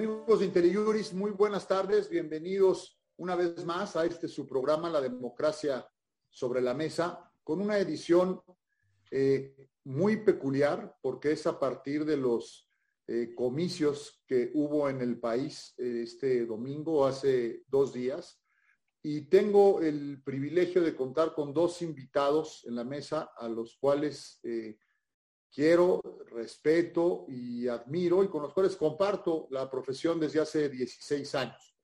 [0.00, 5.02] Amigos de IntelliJuris, muy buenas tardes, bienvenidos una vez más a este su programa, La
[5.02, 5.86] Democracia
[6.30, 8.40] sobre la Mesa, con una edición
[9.10, 12.66] eh, muy peculiar, porque es a partir de los
[13.08, 18.40] eh, comicios que hubo en el país eh, este domingo, hace dos días,
[19.02, 24.40] y tengo el privilegio de contar con dos invitados en la mesa, a los cuales
[25.52, 26.00] quiero,
[26.30, 31.76] respeto y admiro y con los cuales comparto la profesión desde hace 16 años.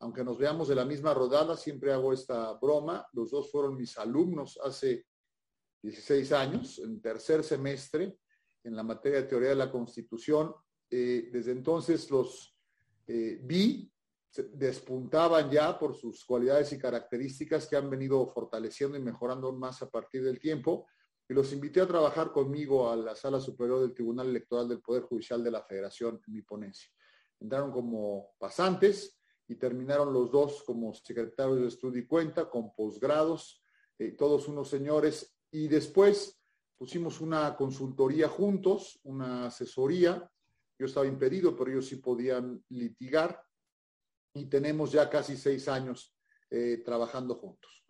[0.00, 3.06] Aunque nos veamos de la misma rodada, siempre hago esta broma.
[3.12, 5.06] Los dos fueron mis alumnos hace
[5.82, 8.18] 16 años, en tercer semestre,
[8.62, 10.54] en la materia de teoría de la Constitución.
[10.90, 12.56] Eh, desde entonces los
[13.06, 13.90] eh, vi,
[14.52, 19.90] despuntaban ya por sus cualidades y características que han venido fortaleciendo y mejorando más a
[19.90, 20.86] partir del tiempo
[21.34, 25.42] los invité a trabajar conmigo a la Sala Superior del Tribunal Electoral del Poder Judicial
[25.42, 26.88] de la Federación en mi ponencia.
[27.40, 33.62] Entraron como pasantes y terminaron los dos como secretarios de estudio y cuenta, con posgrados,
[33.98, 36.40] eh, todos unos señores, y después
[36.76, 40.30] pusimos una consultoría juntos, una asesoría.
[40.78, 43.44] Yo estaba impedido, pero ellos sí podían litigar
[44.34, 46.16] y tenemos ya casi seis años
[46.50, 47.83] eh, trabajando juntos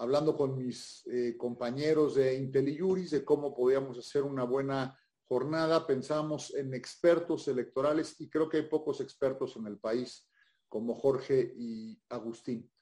[0.00, 4.98] hablando con mis eh, compañeros de IntelliJuris de cómo podíamos hacer una buena
[5.28, 5.86] jornada.
[5.86, 10.26] Pensamos en expertos electorales y creo que hay pocos expertos en el país
[10.70, 12.72] como Jorge y Agustín.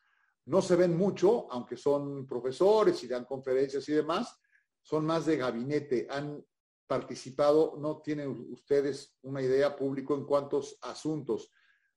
[0.46, 4.38] No se ven mucho, aunque son profesores y dan conferencias y demás,
[4.80, 6.46] son más de gabinete, han
[6.86, 11.50] participado, no tienen ustedes una idea público en cuántos asuntos.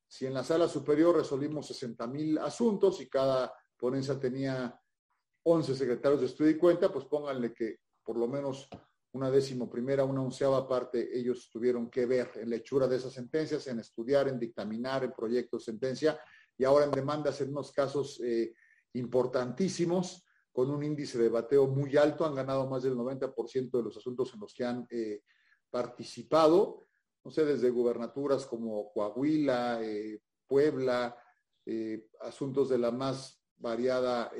[0.07, 4.80] Si en la sala superior resolvimos 60 mil asuntos y cada ponencia tenía
[5.43, 8.67] 11 secretarios de estudio y cuenta, pues pónganle que por lo menos
[9.13, 13.67] una décimo primera, una onceava parte ellos tuvieron que ver en lechura de esas sentencias,
[13.67, 16.19] en estudiar, en dictaminar el proyecto de sentencia
[16.57, 18.53] y ahora en demandas en unos casos eh,
[18.93, 23.97] importantísimos con un índice de bateo muy alto, han ganado más del 90% de los
[23.97, 25.23] asuntos en los que han eh,
[25.69, 26.87] participado,
[27.23, 31.17] no sé, desde gubernaturas como Coahuila, eh, Puebla,
[32.21, 34.31] asuntos de la más variada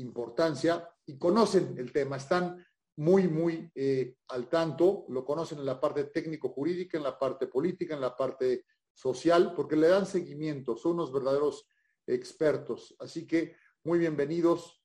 [0.00, 2.64] importancia y conocen el tema, están
[2.96, 7.94] muy, muy eh, al tanto, lo conocen en la parte técnico-jurídica, en la parte política,
[7.94, 11.68] en la parte social, porque le dan seguimiento, son unos verdaderos
[12.06, 12.96] expertos.
[12.98, 13.54] Así que
[13.84, 14.82] muy bienvenidos,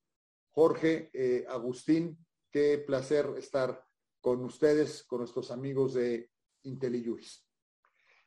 [0.51, 3.83] Jorge, eh, Agustín, qué placer estar
[4.21, 6.29] con ustedes, con nuestros amigos de
[6.61, 7.45] IntelliJuris.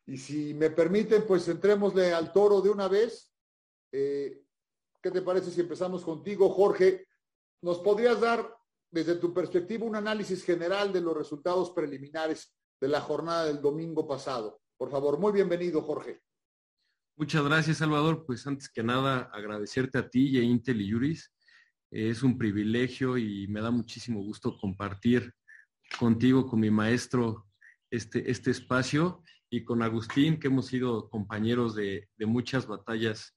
[0.06, 3.32] Y si me permiten, pues entrémosle al toro de una vez.
[3.92, 4.45] Eh,
[5.06, 7.06] ¿Qué te parece si empezamos contigo, Jorge?
[7.62, 8.44] ¿Nos podrías dar,
[8.90, 14.08] desde tu perspectiva, un análisis general de los resultados preliminares de la jornada del domingo
[14.08, 14.60] pasado?
[14.76, 16.22] Por favor, muy bienvenido, Jorge.
[17.14, 18.26] Muchas gracias, Salvador.
[18.26, 21.32] Pues antes que nada, agradecerte a ti y a Intel y Yuris.
[21.88, 25.32] Es un privilegio y me da muchísimo gusto compartir
[26.00, 27.46] contigo, con mi maestro,
[27.92, 33.35] este, este espacio y con Agustín, que hemos sido compañeros de muchas batallas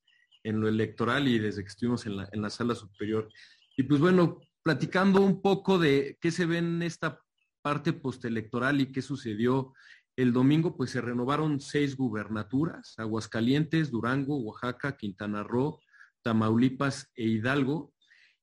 [0.50, 3.30] en lo electoral y desde que estuvimos en la, en la sala superior.
[3.78, 7.20] Y pues bueno, platicando un poco de qué se ve en esta
[7.62, 9.74] parte postelectoral y qué sucedió
[10.16, 15.80] el domingo, pues se renovaron seis gubernaturas, Aguascalientes, Durango, Oaxaca, Quintana Roo,
[16.22, 17.94] Tamaulipas e Hidalgo.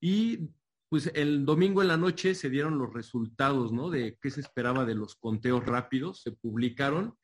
[0.00, 0.48] Y
[0.88, 3.90] pues el domingo en la noche se dieron los resultados, ¿no?
[3.90, 7.14] De qué se esperaba de los conteos rápidos, se publicaron.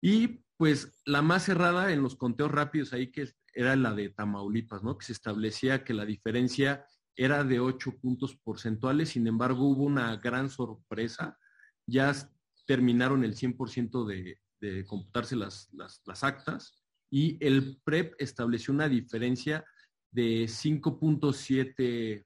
[0.00, 3.22] Y pues la más cerrada en los conteos rápidos ahí que
[3.54, 4.98] era la de Tamaulipas, ¿no?
[4.98, 10.16] Que se establecía que la diferencia era de 8 puntos porcentuales, sin embargo hubo una
[10.16, 11.38] gran sorpresa,
[11.86, 12.12] ya
[12.66, 18.88] terminaron el 100% de, de computarse las, las, las actas y el PREP estableció una
[18.88, 19.64] diferencia
[20.10, 22.24] de 5.7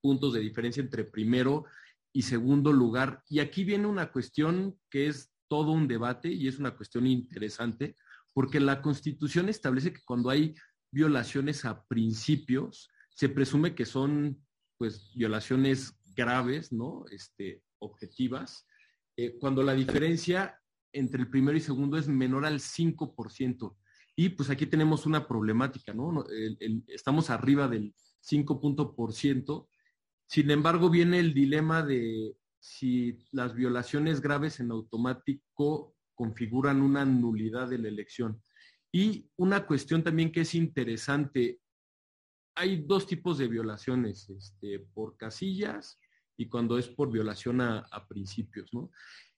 [0.00, 1.64] puntos de diferencia entre primero
[2.12, 3.22] y segundo lugar.
[3.28, 7.96] Y aquí viene una cuestión que es todo un debate y es una cuestión interesante,
[8.36, 10.54] porque la Constitución establece que cuando hay
[10.92, 14.44] violaciones a principios, se presume que son
[14.76, 17.06] pues violaciones graves, ¿no?
[17.10, 18.66] Este, objetivas,
[19.16, 20.60] eh, cuando la diferencia
[20.92, 23.74] entre el primero y segundo es menor al 5%.
[24.16, 26.26] Y pues aquí tenemos una problemática, ¿no?
[26.88, 29.66] estamos arriba del 5%.
[30.26, 37.68] Sin embargo, viene el dilema de si las violaciones graves en automático configuran una nulidad
[37.68, 38.42] de la elección.
[38.92, 41.60] Y una cuestión también que es interesante,
[42.56, 46.00] hay dos tipos de violaciones, este, por casillas
[46.36, 48.90] y cuando es por violación a, principios, ¿no?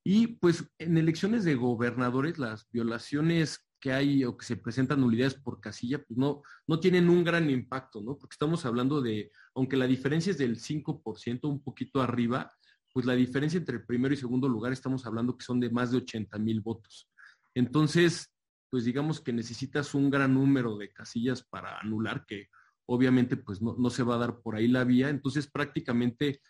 [0.04, 5.34] Y pues en elecciones de gobernadores, las violaciones que hay o que se presentan nulidades
[5.34, 8.16] por casilla, pues no, no tienen un gran impacto, ¿no?
[8.16, 12.52] Porque estamos hablando de, aunque la diferencia es del 5%, un poquito arriba,
[12.92, 15.90] pues la diferencia entre el primero y segundo lugar estamos hablando que son de más
[15.90, 17.08] de 80 mil votos.
[17.54, 18.32] Entonces,
[18.70, 22.48] pues digamos que necesitas un gran número de casillas para anular, que
[22.86, 25.08] obviamente pues no, no se va a dar por ahí la vía.
[25.08, 26.40] Entonces, prácticamente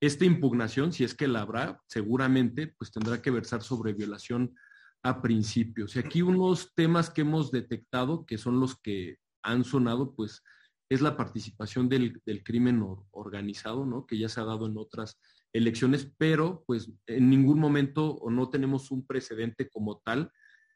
[0.00, 4.54] esta impugnación, si es que la habrá, seguramente pues tendrá que versar sobre violación
[5.02, 5.96] a principios.
[5.96, 10.42] Y aquí unos temas que hemos detectado, que son los que han sonado, pues
[10.88, 14.06] es la participación del, crimen organizado, ¿no?
[14.06, 15.18] Que ya se ha dado en otras
[15.52, 20.30] elecciones, pero pues en ningún momento o no tenemos un precedente como tal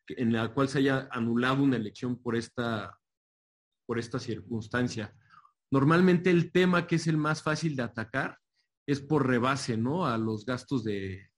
[0.08, 2.98] en la cual se haya anulado una elección por esta,
[3.86, 5.14] por esta circunstancia.
[5.70, 8.38] Normalmente el tema que es el más fácil de atacar
[8.86, 10.06] es por rebase, ¿no?
[10.06, 11.30] A los gastos de,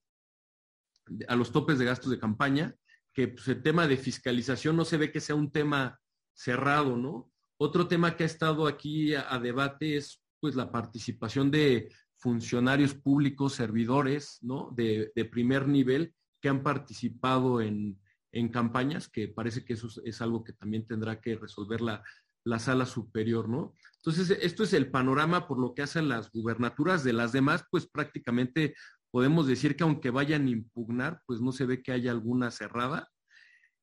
[1.27, 2.75] a los topes de gastos de campaña,
[3.13, 5.99] que pues, el tema de fiscalización no se ve que sea un tema
[6.35, 7.31] cerrado, ¿no?
[7.59, 13.53] Otro tema que ha estado aquí a, debate es pues la participación de funcionarios públicos,
[13.53, 14.71] servidores, ¿no?
[14.75, 17.99] De, primer nivel que han participado en,
[18.31, 22.03] en, campañas, que parece que eso es, algo que también tendrá que resolver la,
[22.43, 23.73] la sala superior, ¿no?
[23.97, 27.03] Entonces, esto es el panorama por lo que hacen las gubernaturas.
[27.03, 28.75] De las demás, pues prácticamente
[29.11, 33.09] podemos decir que aunque vayan a impugnar, pues no se ve que haya alguna cerrada.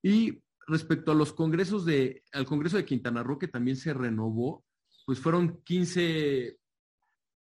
[0.02, 4.64] Y respecto a los congresos de, al Congreso de Quintana Roo, que también se renovó,
[5.06, 6.58] pues fueron 15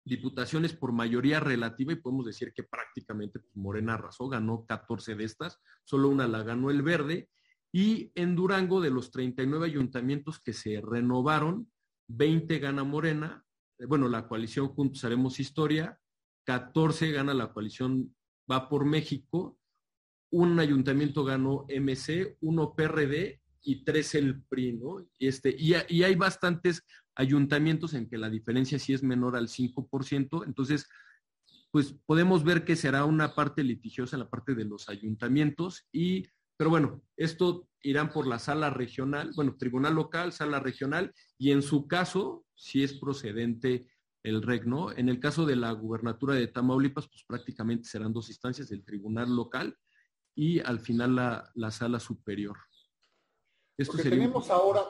[0.06, 5.24] diputaciones por mayoría relativa y podemos decir que prácticamente pues, Morena arrasó, ganó 14 de
[5.24, 7.30] estas, solo una la ganó el verde.
[7.72, 11.72] Y en Durango, de los 39 ayuntamientos que se renovaron,
[12.08, 13.44] 20 gana Morena,
[13.88, 16.00] bueno, la coalición Juntos Haremos Historia,
[16.46, 18.14] 14 gana la coalición
[18.52, 19.58] Va por México,
[20.32, 25.08] un ayuntamiento ganó MC, uno PRD y tres el PRI, ¿no?
[25.18, 26.84] Este, y, hay bastantes
[27.16, 30.88] ayuntamientos en que la diferencia sí es menor al 5%, entonces,
[31.72, 36.28] pues podemos ver que será una parte litigiosa en la parte de los ayuntamientos y,
[36.58, 41.62] pero bueno, esto irán por la sala regional, bueno, tribunal local, sala regional, y en
[41.62, 43.88] su caso, si es procedente
[44.24, 44.92] el REC, ¿no?
[44.92, 49.36] En el caso de la gubernatura de Tamaulipas, pues prácticamente serán dos instancias, el tribunal
[49.36, 49.78] local
[50.34, 51.16] y al final
[51.56, 52.58] la, sala superior.
[53.78, 54.82] Esto que tenemos ahora,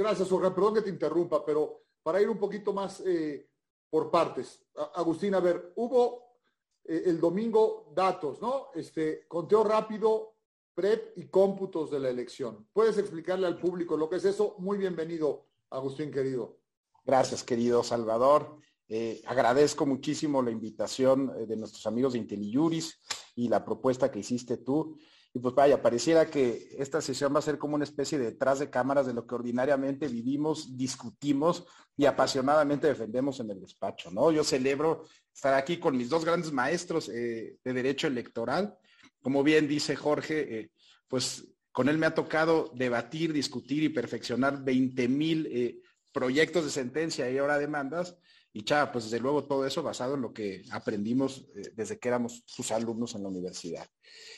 [0.00, 3.50] gracias, Olga, perdón que te interrumpa, pero para ir un poquito más eh,
[3.90, 4.64] por partes.
[4.94, 6.38] Agustín, a ver, hubo
[6.84, 8.68] eh, el domingo datos, ¿no?
[8.74, 10.36] Este, conteo rápido,
[10.74, 12.66] PREP y cómputos de la elección.
[12.72, 14.54] ¿Puedes explicarle al público lo que es eso?
[14.58, 16.60] Muy bienvenido, Agustín, querido.
[17.04, 18.58] Gracias, querido Salvador.
[18.88, 22.98] Eh, agradezco muchísimo la invitación de nuestros amigos de IntelliJuris
[23.36, 24.96] y la propuesta que hiciste tú.
[25.32, 28.58] Y pues vaya, pareciera que esta sesión va a ser como una especie de detrás
[28.58, 31.66] de cámaras de lo que ordinariamente vivimos, discutimos
[31.96, 34.32] y apasionadamente defendemos en el despacho, ¿no?
[34.32, 38.76] Yo celebro estar aquí con mis dos grandes maestros eh, de derecho electoral.
[39.22, 40.72] Como bien dice Jorge,
[41.06, 45.82] pues con él me ha tocado debatir, discutir y perfeccionar 20 mil
[46.12, 48.16] proyectos de sentencia y ahora demandas
[48.52, 52.08] y chava, pues desde luego todo eso basado en lo que aprendimos eh, desde que
[52.08, 53.86] éramos sus alumnos en la universidad.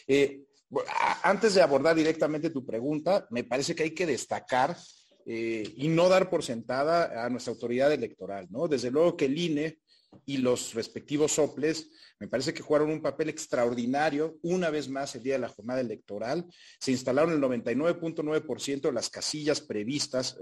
[0.06, 0.44] Eh,
[1.22, 4.76] antes de abordar directamente tu pregunta, me parece que hay que destacar
[5.26, 8.68] eh, y no dar por sentada a nuestra autoridad electoral, ¿no?
[8.68, 9.78] Desde luego que el INE
[10.26, 15.22] y los respectivos soples me parece que jugaron un papel extraordinario una vez más el
[15.22, 16.46] día de la jornada electoral.
[16.78, 20.38] Se instalaron el 99.9% de las casillas previstas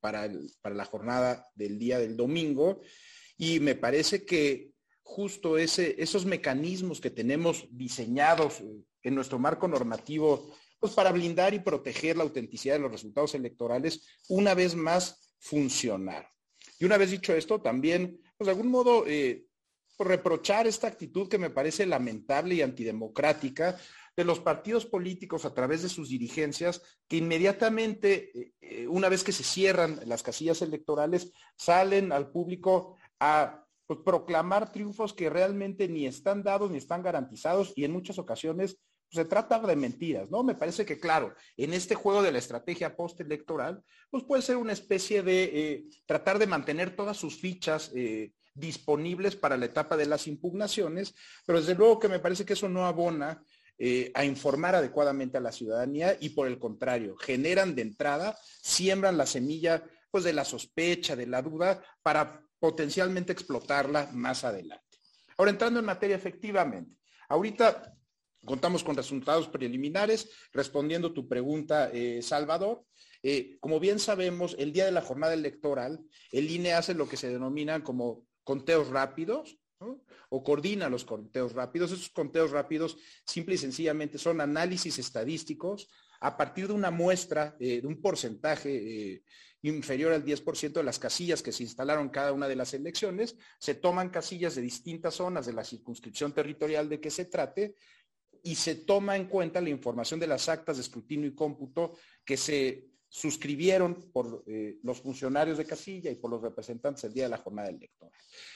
[0.00, 2.82] para, para la jornada del día del domingo
[3.36, 4.70] y me parece que
[5.02, 8.62] justo esos mecanismos que tenemos diseñados
[9.04, 14.04] en nuestro marco normativo, pues para blindar y proteger la autenticidad de los resultados electorales,
[14.28, 16.28] una vez más funcionar.
[16.78, 19.46] Y una vez dicho esto, también, pues de algún modo, eh,
[19.98, 23.78] reprochar esta actitud que me parece lamentable y antidemocrática
[24.16, 29.24] de los partidos políticos a través de sus dirigencias, que inmediatamente, eh, eh, una vez
[29.24, 35.88] que se cierran las casillas electorales, salen al público a pues, proclamar triunfos que realmente
[35.88, 38.78] ni están dados ni están garantizados y en muchas ocasiones
[39.14, 40.42] se trata de mentiras, ¿no?
[40.42, 44.72] Me parece que, claro, en este juego de la estrategia postelectoral, pues puede ser una
[44.72, 50.06] especie de eh, tratar de mantener todas sus fichas eh, disponibles para la etapa de
[50.06, 51.14] las impugnaciones,
[51.46, 53.42] pero desde luego que me parece que eso no abona
[53.76, 59.16] eh, a informar adecuadamente a la ciudadanía y por el contrario, generan de entrada, siembran
[59.16, 64.98] la semilla pues de la sospecha, de la duda, para potencialmente explotarla más adelante.
[65.36, 66.96] Ahora, entrando en materia efectivamente,
[67.28, 67.94] ahorita
[68.44, 70.30] contamos con resultados preliminares.
[70.52, 72.84] Respondiendo tu pregunta, eh, Salvador,
[73.22, 77.16] eh, como bien sabemos, el día de la jornada electoral, el INE hace lo que
[77.16, 79.58] se denominan como conteos rápidos,
[80.30, 81.92] o coordina los conteos rápidos.
[81.92, 82.96] Esos conteos rápidos
[83.26, 85.88] simple y sencillamente son análisis estadísticos
[86.20, 89.22] a partir de una muestra, eh, de un porcentaje
[89.62, 93.74] inferior al 10% de las casillas que se instalaron cada una de las elecciones, se
[93.74, 97.74] toman casillas de distintas zonas de la circunscripción territorial de que se trate
[98.44, 102.36] y se toma en cuenta la información de las actas de escrutinio y cómputo que
[102.36, 107.30] se suscribieron por eh, los funcionarios de casilla y por los representantes el día de
[107.30, 108.12] la jornada electoral.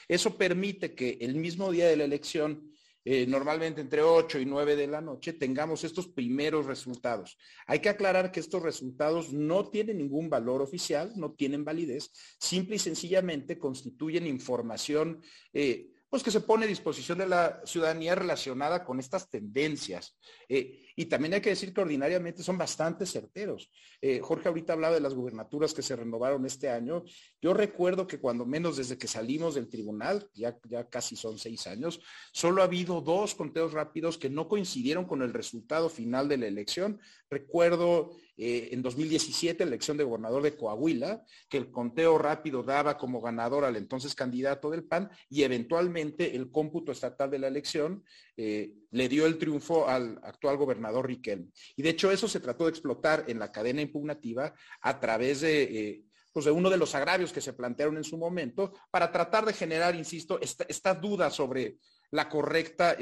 [0.07, 2.71] Eso permite que el mismo día de la elección
[3.05, 7.37] eh, normalmente entre 8 y 9 de la noche, tengamos estos primeros resultados.
[7.65, 12.75] Hay que aclarar que estos resultados no tienen ningún valor oficial, no tienen validez, simple
[12.75, 15.21] y sencillamente constituyen información
[15.53, 20.17] eh, pues que se pone a disposición de la ciudadanía relacionada con estas tendencias.
[20.47, 23.71] Eh, y también hay que decir que ordinariamente son bastante certeros.
[24.01, 27.05] Eh, Jorge ahorita hablaba de las gubernaturas que se renovaron este año.
[27.41, 31.67] Yo recuerdo que cuando menos desde que salimos del tribunal, ya, ya casi son seis
[31.67, 32.01] años,
[32.33, 36.47] solo ha habido dos conteos rápidos que no coincidieron con el resultado final de la
[36.47, 36.99] elección.
[37.29, 43.19] Recuerdo eh, en 2017, elección de gobernador de Coahuila, que el conteo rápido daba como
[43.19, 48.03] ganador al entonces candidato del PAN y eventualmente el cómputo estatal de la elección
[48.41, 51.49] eh, le dio el triunfo al actual gobernador Riquelme.
[51.75, 55.63] Y de hecho eso se trató de explotar en la cadena impugnativa a través de...
[55.63, 59.45] Eh, pues de uno de los agravios que se plantearon en su momento para tratar
[59.47, 61.79] de generar, insisto, esta, duda sobre
[62.11, 62.95] la correcta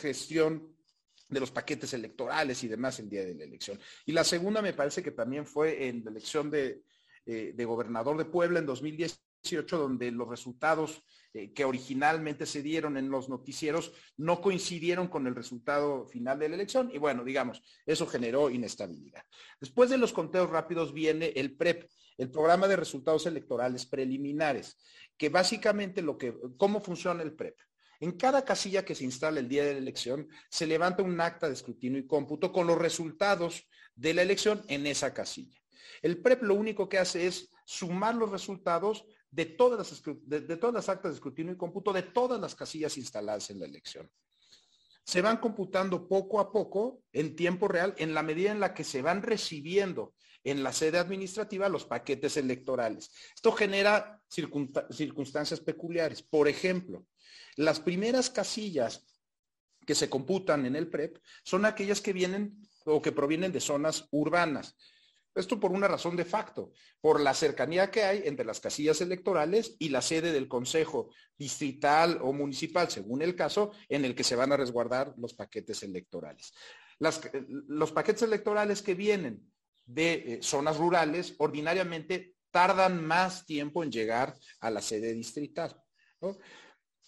[0.00, 0.78] gestión
[1.28, 3.78] de los paquetes electorales y demás el día de la elección.
[4.06, 6.82] Y la segunda me parece que también fue en la elección de,
[7.26, 8.66] eh, gobernador de Puebla en
[9.42, 11.02] 2018, donde los resultados
[11.34, 16.48] eh, que originalmente se dieron en los noticieros no coincidieron con el resultado final de
[16.48, 16.90] la elección.
[16.92, 19.22] Y bueno, digamos, eso generó inestabilidad.
[19.60, 24.78] Después de los conteos rápidos viene el PREP, el programa de resultados electorales preliminares,
[25.16, 27.56] que básicamente lo que, ¿cómo funciona el PREP?
[28.00, 31.48] En cada casilla que se instala el día de la elección, se levanta un acta
[31.48, 35.60] de escrutinio y cómputo con los resultados de la elección en esa casilla.
[36.00, 40.74] El PREP lo único que hace es sumar los resultados de todas las, de, todas
[40.74, 44.10] las actas de escrutinio y cómputo de todas las casillas instaladas en la elección.
[45.04, 48.84] Se van computando poco a poco en tiempo real en la medida en la que
[48.84, 53.10] se van recibiendo en la sede administrativa los paquetes electorales.
[53.34, 56.22] Esto genera circunstancias peculiares.
[56.22, 57.06] Por ejemplo,
[57.56, 59.06] las primeras casillas
[59.86, 64.06] que se computan en el PREP son aquellas que vienen o que provienen de zonas
[64.10, 64.76] urbanas.
[65.34, 69.76] Esto por una razón de facto, por la cercanía que hay entre las casillas electorales
[69.78, 74.36] y la sede del Consejo distrital o municipal, según el caso, en el que se
[74.36, 76.52] van a resguardar los paquetes electorales.
[76.98, 79.52] los paquetes electorales que vienen
[79.86, 85.80] de eh, zonas rurales ordinariamente tardan más tiempo en llegar a la sede distrital.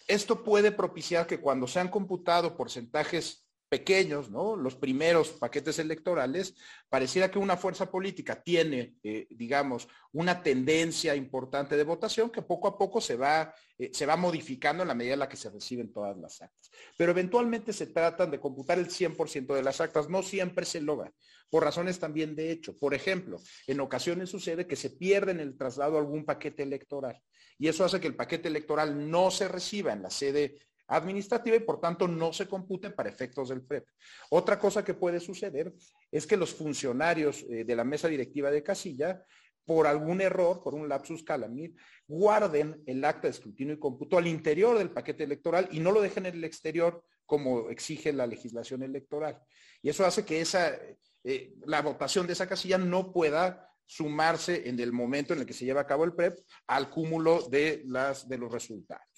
[0.07, 4.57] Esto puede propiciar que cuando se han computado porcentajes pequeños, ¿no?
[4.57, 6.55] Los primeros paquetes electorales,
[6.89, 12.67] pareciera que una fuerza política tiene, eh, digamos, una tendencia importante de votación que poco
[12.67, 15.49] a poco se va, eh, se va modificando en la medida en la que se
[15.49, 16.69] reciben todas las actas.
[16.97, 21.13] Pero eventualmente se tratan de computar el 100% de las actas, no siempre se logra,
[21.49, 22.77] por razones también de hecho.
[22.77, 27.21] Por ejemplo, en ocasiones sucede que se pierde en el traslado algún paquete electoral
[27.57, 30.57] y eso hace que el paquete electoral no se reciba en la sede
[30.91, 33.87] administrativa y por tanto no se compute para efectos del PREP.
[34.29, 35.73] Otra cosa que puede suceder
[36.11, 39.23] es que los funcionarios eh, de la mesa directiva de casilla,
[39.63, 44.27] por algún error, por un lapsus calamit, guarden el acta de escrutinio y cómputo al
[44.27, 48.83] interior del paquete electoral y no lo dejen en el exterior como exige la legislación
[48.83, 49.39] electoral.
[49.81, 50.75] Y eso hace que esa,
[51.23, 55.53] eh, la votación de esa casilla no pueda sumarse en el momento en el que
[55.53, 59.10] se lleva a cabo el PREP al cúmulo de, las, de los resultados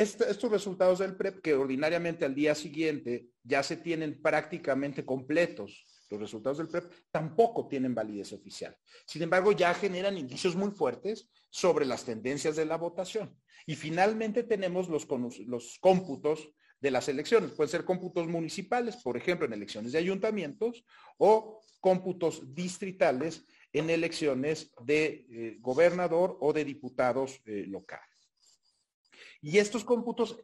[0.00, 6.20] estos resultados del PREP, que ordinariamente al día siguiente ya se tienen prácticamente completos, los
[6.20, 8.76] resultados del PREP, tampoco tienen validez oficial.
[9.06, 13.36] Sin embargo, ya generan indicios muy fuertes sobre las tendencias de la votación.
[13.66, 15.08] Y finalmente tenemos los,
[15.46, 16.50] los cómputos
[16.80, 17.52] de las elecciones.
[17.52, 20.84] Pueden ser cómputos municipales, por ejemplo, en elecciones de ayuntamientos,
[21.18, 28.15] o cómputos distritales en elecciones de eh, gobernador o de diputados eh, locales.
[29.46, 30.36] Y estos cómputos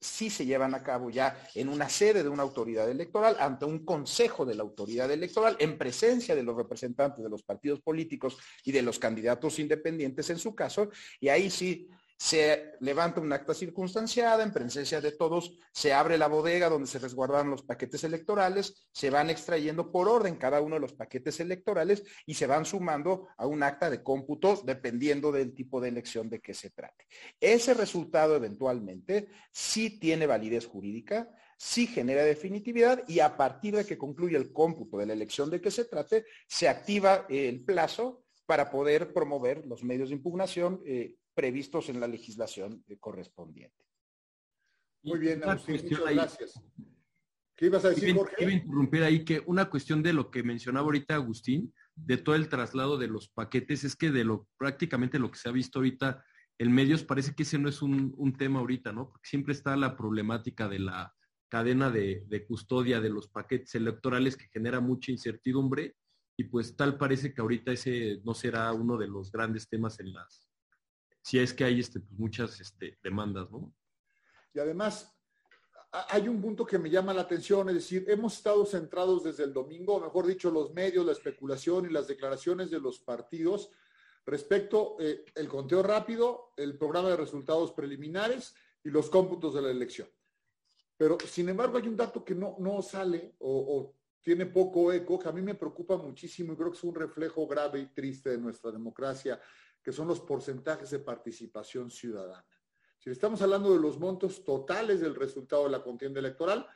[0.00, 3.84] sí se llevan a cabo ya en una sede de una autoridad electoral, ante un
[3.84, 8.72] consejo de la autoridad electoral, en presencia de los representantes de los partidos políticos y
[8.72, 11.88] de los candidatos independientes en su caso, y ahí sí
[12.18, 16.98] se levanta un acta circunstanciada en presencia de todos, se abre la bodega donde se
[16.98, 22.02] resguardan los paquetes electorales, se van extrayendo por orden cada uno de los paquetes electorales
[22.26, 26.40] y se van sumando a un acta de cómputos dependiendo del tipo de elección de
[26.40, 27.06] que se trate.
[27.38, 33.96] Ese resultado eventualmente sí tiene validez jurídica, sí genera definitividad y a partir de que
[33.96, 38.70] concluye el cómputo de la elección de que se trate, se activa el plazo para
[38.70, 43.86] poder promover los medios de impugnación eh, previstos en la legislación eh, correspondiente.
[45.04, 46.60] Muy bien, Agustín, muchas gracias.
[47.54, 48.34] ¿Qué ibas a decir, Jorge?
[48.40, 52.34] Iba a interrumpir ahí que una cuestión de lo que mencionaba ahorita Agustín, de todo
[52.34, 55.78] el traslado de los paquetes, es que de lo prácticamente lo que se ha visto
[55.78, 56.24] ahorita
[56.58, 59.08] en medios, parece que ese no es un, tema ahorita, ¿no?
[59.10, 61.14] Porque siempre está la problemática de la
[61.48, 65.94] cadena de, de, custodia de los paquetes electorales que genera mucha incertidumbre
[66.36, 70.12] y pues tal parece que ahorita ese no será uno de los grandes temas en
[70.12, 70.47] las,
[71.28, 73.70] si es que hay este, pues, muchas este, demandas, ¿no?
[74.54, 75.14] Y además,
[75.92, 79.52] hay un punto que me llama la atención, es decir, hemos estado centrados desde el
[79.52, 83.70] domingo, mejor dicho, los medios, la especulación y las declaraciones de los partidos
[84.24, 89.70] respecto eh, el conteo rápido, el programa de resultados preliminares y los cómputos de la
[89.70, 90.08] elección.
[90.96, 95.28] Pero, sin embargo, hay un dato que no, no sale o tiene poco eco, que
[95.28, 98.38] a mí me preocupa muchísimo y creo que es un reflejo grave y triste de
[98.38, 99.40] nuestra democracia
[99.82, 102.46] que son los porcentajes de participación ciudadana.
[102.98, 106.66] Si estamos hablando de los montos totales del resultado de la contienda electoral,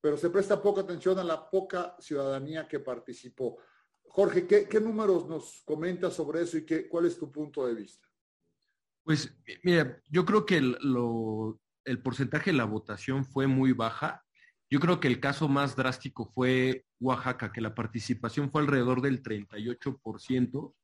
[0.00, 3.58] pero se presta poca atención a la poca ciudadanía que participó.
[4.04, 8.08] Jorge, ¿qué, números nos comentas sobre eso y qué, cuál es tu punto de vista?
[9.04, 9.32] Pues
[9.62, 10.76] mira, yo creo que el,
[11.84, 14.24] el porcentaje de la votación fue muy baja.
[14.70, 19.22] Yo creo que el caso más drástico fue Oaxaca, que la participación fue alrededor del
[19.22, 20.74] 38%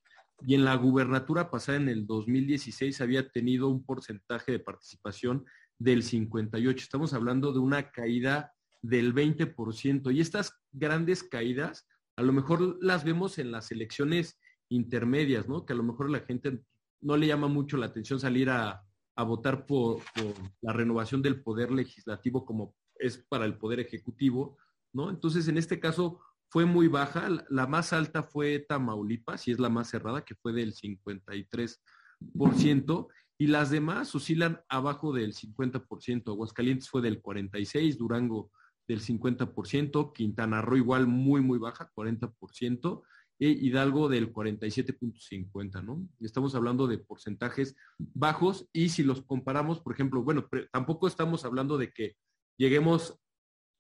[0.42, 5.44] y en la gubernatura pasada en el 2016 había tenido un porcentaje de participación
[5.78, 6.82] del 58.
[6.82, 10.14] Estamos hablando de una caída del 20%.
[10.14, 15.64] Y estas grandes caídas, a lo mejor las vemos en las elecciones intermedias, ¿no?
[15.64, 16.62] Que a lo mejor la gente
[17.00, 18.82] no le llama mucho la atención salir a,
[19.16, 24.58] votar por, por, la renovación del poder legislativo como es para el poder ejecutivo,
[24.92, 25.10] ¿no?
[25.10, 26.20] Entonces, en este caso,
[26.54, 27.28] fue muy baja.
[27.48, 33.48] La más alta fue Tamaulipas y es la más cerrada, que fue del 53%, y
[33.48, 36.28] las demás oscilan abajo del 50%.
[36.28, 38.52] Aguascalientes fue del 46%, Durango
[38.86, 43.02] del 50%, Quintana Roo igual muy, muy baja, 40%,
[43.40, 46.08] e Hidalgo del 47.50, ¿no?
[46.20, 51.78] Estamos hablando de porcentajes bajos y si los comparamos, por ejemplo, bueno, tampoco estamos hablando
[51.78, 52.14] de que
[52.56, 53.18] lleguemos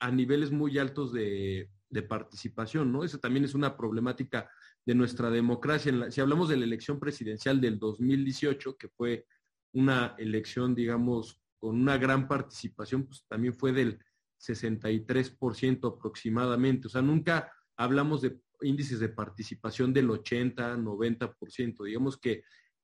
[0.00, 3.04] a niveles muy altos de, de participación, ¿no?
[3.04, 4.50] Eso también es una problemática
[4.84, 6.10] de nuestra democracia.
[6.10, 9.26] si hablamos de la elección presidencial del 2018, que fue
[9.72, 13.98] una elección, digamos, con una gran participación, pues también fue del
[14.40, 16.88] 63% aproximadamente.
[16.88, 21.84] O sea, nunca hablamos de índices de participación del 80, 90%.
[21.84, 22.42] Digamos que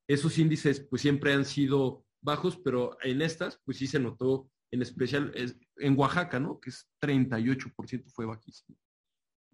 [0.09, 4.83] esos índices pues siempre han sido bajos, pero en estas pues sí se notó en
[4.83, 5.33] especial
[5.77, 6.61] en Oaxaca, ¿no?
[6.61, 8.79] Que es 38% fue bajísimo.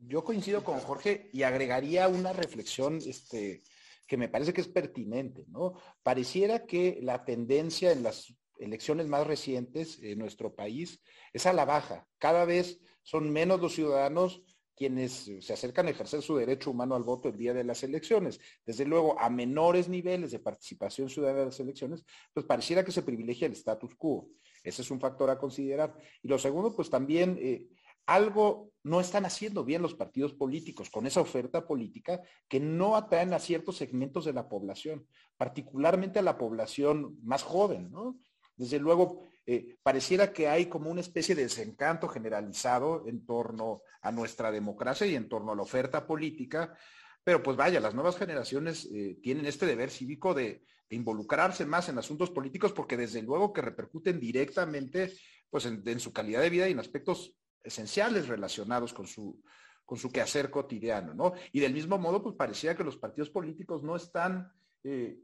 [0.08, 3.62] Yo coincido con Jorge y agregaría una reflexión este,
[4.06, 5.74] que me parece que es pertinente, ¿no?
[6.02, 11.64] Pareciera que la tendencia en las elecciones más recientes en nuestro país es a la
[11.64, 12.06] baja.
[12.18, 14.42] Cada vez son menos los ciudadanos
[14.76, 18.38] quienes se acercan a ejercer su derecho humano al voto el día de las elecciones.
[18.64, 23.02] Desde luego, a menores niveles de participación ciudadana en las elecciones, pues pareciera que se
[23.02, 24.28] privilegia el status quo.
[24.62, 25.96] Ese es un factor a considerar.
[26.22, 27.66] Y lo segundo, pues también eh,
[28.06, 33.34] algo no están haciendo bien los partidos políticos con esa oferta política que no atraen
[33.34, 38.18] a ciertos segmentos de la población, particularmente a la población más joven, ¿no?
[38.56, 44.12] Desde luego, eh, pareciera que hay como una especie de desencanto generalizado en torno a
[44.12, 46.76] nuestra democracia y en torno a la oferta política,
[47.22, 51.98] pero pues vaya, las nuevas generaciones eh, tienen este deber cívico de, involucrarse más en
[51.98, 55.12] asuntos políticos porque desde luego que repercuten directamente
[55.50, 57.34] pues en, en su calidad de vida y en aspectos
[57.66, 59.42] esenciales relacionados con su,
[59.84, 61.32] con su quehacer cotidiano, ¿no?
[61.52, 64.52] Y del mismo modo, pues parecía que los partidos políticos no están
[64.84, 65.18] eh,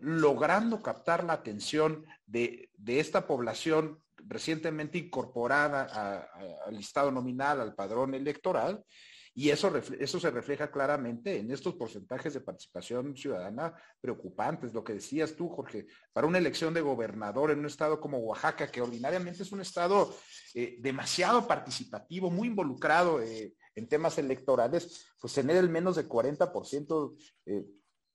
[0.00, 6.28] logrando captar la atención de, esta población recientemente incorporada
[6.66, 8.84] al listado nominal, al padrón electoral,
[9.38, 14.72] y eso, eso se refleja claramente en estos porcentajes de participación ciudadana preocupantes.
[14.72, 18.70] Lo que decías tú, Jorge, para una elección de gobernador en un estado como Oaxaca,
[18.70, 20.16] que ordinariamente es un estado
[20.54, 27.14] eh, demasiado participativo, muy involucrado eh, en temas electorales, pues tener el menos de 40%
[27.44, 27.66] eh,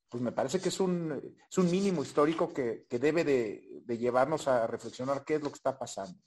[0.10, 4.66] pues me parece que es un, es un mínimo histórico que, debe de, llevarnos a
[4.66, 6.20] reflexionar qué es lo que está pasando.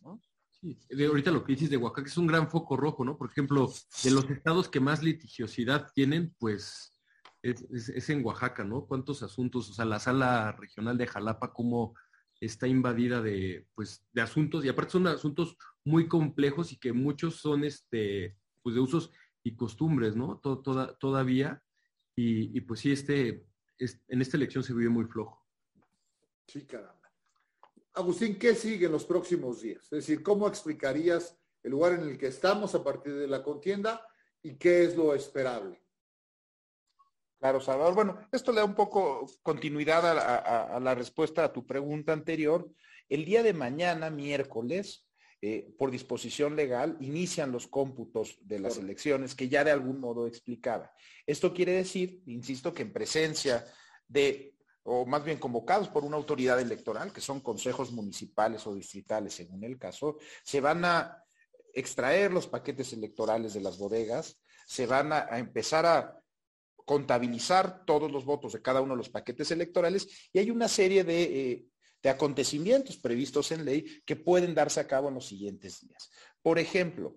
[1.09, 3.19] Ahorita lo que dices de Oaxaca es un gran foco rojo, ¿no?
[3.19, 3.73] Por ejemplo,
[4.03, 6.95] de los estados que más litigiosidad tienen, pues
[7.43, 8.87] es, en Oaxaca, ¿no?
[8.87, 9.69] ¿Cuántos asuntos?
[9.71, 11.95] O sea, la sala regional de Jalapa, cómo
[12.41, 17.37] está invadida de, pues, de asuntos, y aparte son asuntos muy complejos y que muchos
[17.37, 19.11] son, este, pues, de usos
[19.43, 20.39] y costumbres, ¿no?
[20.39, 21.63] toda, todavía.
[22.17, 23.47] Y, y, pues sí, este,
[23.79, 25.45] en esta elección se vive muy flojo.
[26.47, 27.04] Sí, caramba.
[27.95, 29.85] Agustín, ¿qué sigue en los próximos días?
[29.85, 34.05] Es decir, ¿cómo explicarías el lugar en el que estamos a partir de la contienda
[34.43, 35.81] y qué es lo esperable?
[37.39, 37.95] Claro, Salvador.
[37.95, 42.69] Bueno, esto le da un poco continuidad a, la respuesta a tu pregunta anterior.
[43.09, 45.07] El día de mañana, miércoles,
[45.41, 50.27] eh, por disposición legal, inician los cómputos de las elecciones que ya de algún modo
[50.27, 50.93] explicaba.
[51.27, 53.65] Esto quiere decir, insisto, que en presencia
[54.09, 54.54] de,
[54.85, 59.65] o más bien convocados por una autoridad electoral, que son consejos municipales o distritales según
[59.65, 61.23] el caso, se van a
[61.75, 66.19] extraer los paquetes electorales de las bodegas, se van a, empezar a
[66.85, 71.03] contabilizar todos los votos de cada uno de los paquetes electorales y hay una serie
[71.03, 71.67] de eh,
[72.05, 76.11] de acontecimientos previstos en ley que pueden darse a cabo en los siguientes días.
[76.43, 77.17] Por ejemplo,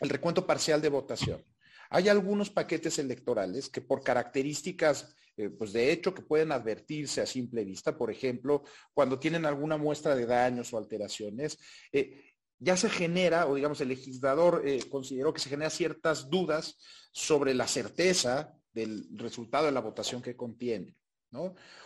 [0.00, 1.44] el recuento parcial de votación.
[1.90, 7.26] Hay algunos paquetes electorales que por características, eh, pues de hecho, que pueden advertirse a
[7.26, 8.62] simple vista, por ejemplo,
[8.94, 11.58] cuando tienen alguna muestra de daños o alteraciones,
[11.92, 16.78] eh, ya se genera, o digamos, el legislador eh, consideró que se genera ciertas dudas
[17.12, 20.94] sobre la certeza del resultado de la votación que contiene.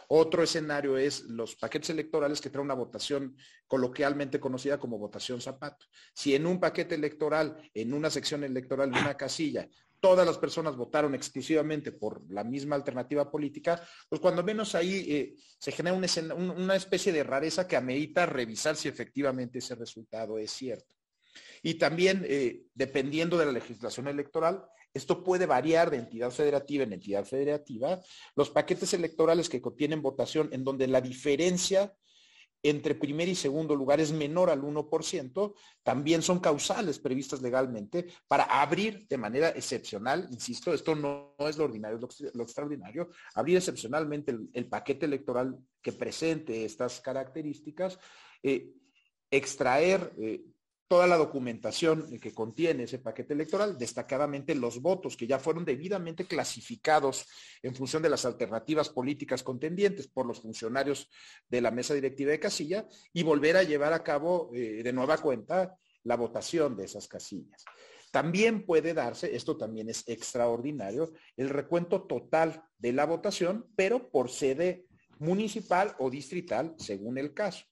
[0.09, 3.37] Otro escenario es los paquetes electorales que traen una votación
[3.67, 5.87] coloquialmente conocida como votación zapato.
[6.14, 9.69] Si en un paquete electoral, en una sección electoral, en una casilla,
[10.05, 15.35] todas las personas votaron exclusivamente por la misma alternativa política, pues cuando menos ahí eh,
[15.59, 20.95] se genera una especie de rareza que amerita revisar si efectivamente ese resultado es cierto.
[21.62, 26.93] Y también, eh, dependiendo de la legislación electoral, esto puede variar de entidad federativa en
[26.93, 27.99] entidad federativa.
[28.37, 31.95] Los paquetes electorales que contienen votación en donde la diferencia
[32.64, 38.44] entre primer y segundo lugar es menor al 1%, también son causales previstas legalmente para
[38.44, 44.35] abrir de manera excepcional, insisto, esto no, es lo ordinario, es lo, extraordinario, abrir excepcionalmente
[44.55, 47.98] el, paquete electoral que presente estas características,
[48.42, 48.72] eh,
[49.31, 50.42] extraer eh,
[50.87, 56.27] toda la documentación que contiene ese paquete electoral, destacadamente los votos que ya fueron debidamente
[56.27, 57.27] clasificados
[57.62, 61.09] en función de las alternativas políticas contendientes por los funcionarios
[61.49, 65.18] de la mesa directiva de casilla y volver a llevar a cabo eh, de nueva
[65.18, 67.64] cuenta la votación de esas casillas.
[68.11, 74.31] También puede darse, esto también es extraordinario, el recuento total de la votación, pero por
[74.31, 74.87] sede
[75.18, 77.64] municipal o distrital, según el caso.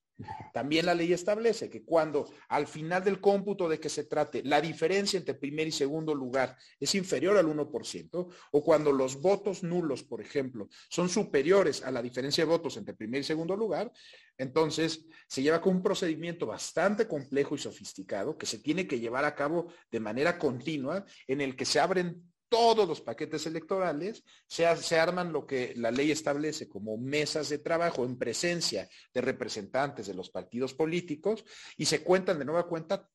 [0.52, 4.60] También la ley establece que cuando al final del cómputo de que se trate la
[4.60, 10.02] diferencia entre primer y segundo lugar es inferior al 1%, o cuando los votos nulos,
[10.02, 13.92] por ejemplo, son superiores a la diferencia de votos entre primer y segundo lugar,
[14.38, 19.24] entonces se lleva con un procedimiento bastante complejo y sofisticado que se tiene que llevar
[19.24, 24.66] a cabo de manera continua en el que se abren todos los paquetes electorales, se,
[24.66, 30.12] arman lo que la ley establece como mesas de trabajo en presencia de representantes de
[30.12, 31.46] los partidos políticos
[31.78, 33.08] y se cuentan de nueva cuenta,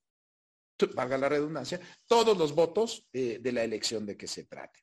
[0.96, 4.80] valga la redundancia, todos los votos eh, de la elección de que se trate.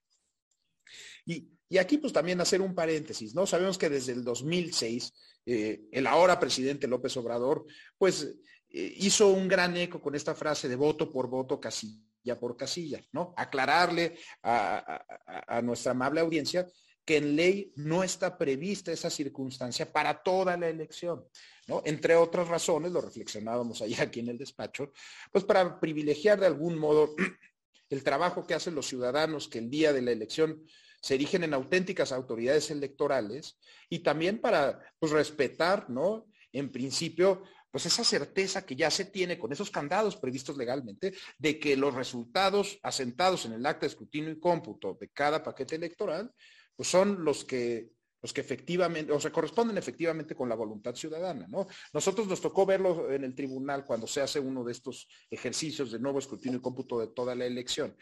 [1.26, 3.48] Y, aquí pues también hacer un paréntesis, ¿no?
[3.48, 5.12] Sabemos que desde el 2006
[5.46, 7.66] eh, el ahora presidente López Obrador
[7.98, 8.22] pues
[8.68, 12.56] eh, hizo un gran eco con esta frase de voto por voto, casi ya por
[12.56, 13.34] casilla, ¿no?
[13.36, 16.66] Aclararle a, nuestra amable audiencia
[17.04, 21.24] que en ley no está prevista esa circunstancia para toda la elección,
[21.68, 21.82] ¿no?
[21.84, 24.92] Entre otras razones, lo reflexionábamos allá aquí en el despacho,
[25.30, 27.14] pues para privilegiar de algún modo
[27.90, 30.64] el trabajo que hacen los ciudadanos que el día de la elección
[31.02, 33.58] se erigen en auténticas autoridades electorales
[33.90, 36.26] y también para pues, respetar, ¿no?
[36.50, 37.42] En principio,
[37.74, 41.92] pues esa certeza que ya se tiene con esos candados previstos legalmente de que los
[41.92, 46.32] resultados asentados en el acta de escrutinio y cómputo de cada paquete electoral,
[46.76, 47.90] pues son los que
[48.22, 51.66] los que efectivamente, o se corresponden efectivamente con la voluntad ciudadana, ¿no?
[51.92, 55.98] Nosotros nos tocó verlo en el tribunal cuando se hace uno de estos ejercicios de
[55.98, 57.96] nuevo escrutinio y cómputo de toda la elección.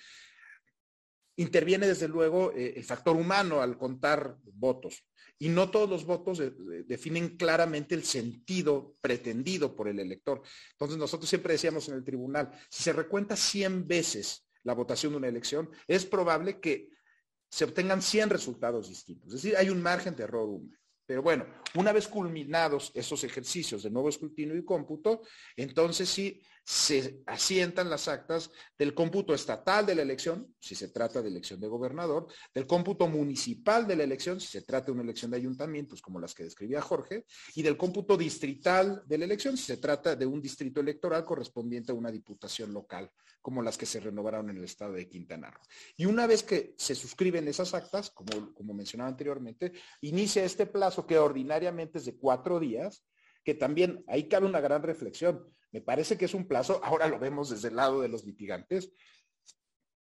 [1.37, 5.03] Interviene desde luego eh, el factor humano al contar votos
[5.43, 6.41] y no todos los votos
[6.87, 10.41] definen claramente el sentido pretendido por el elector.
[10.71, 15.19] Entonces nosotros siempre decíamos en el tribunal, si se recuenta 100 veces la votación de
[15.19, 16.91] una elección, es probable que
[17.51, 19.35] se obtengan 100 resultados distintos.
[19.35, 20.79] Es decir, hay un margen de error humano.
[21.07, 25.23] Pero bueno, una vez culminados esos ejercicios de nuevo escrutinio y cómputo,
[25.57, 31.21] entonces sí se asientan las actas del cómputo estatal de la elección, si se trata
[31.21, 35.03] de elección de gobernador, del cómputo municipal de la elección, si se trata de una
[35.03, 39.57] elección de ayuntamientos como las que describía Jorge, y del cómputo distrital de la elección,
[39.57, 43.87] si se trata de un distrito electoral correspondiente a una diputación local, como las que
[43.87, 45.63] se renovaron en el estado de Quintana Roo.
[45.97, 51.07] Y una vez que se suscriben esas actas, como, como mencionaba anteriormente, inicia este plazo
[51.07, 53.05] que ordinariamente es de cuatro días,
[53.45, 55.45] que también ahí cabe una gran reflexión.
[55.73, 58.93] Me parece que es un plazo, ahora lo vemos desde el lado de los litigantes,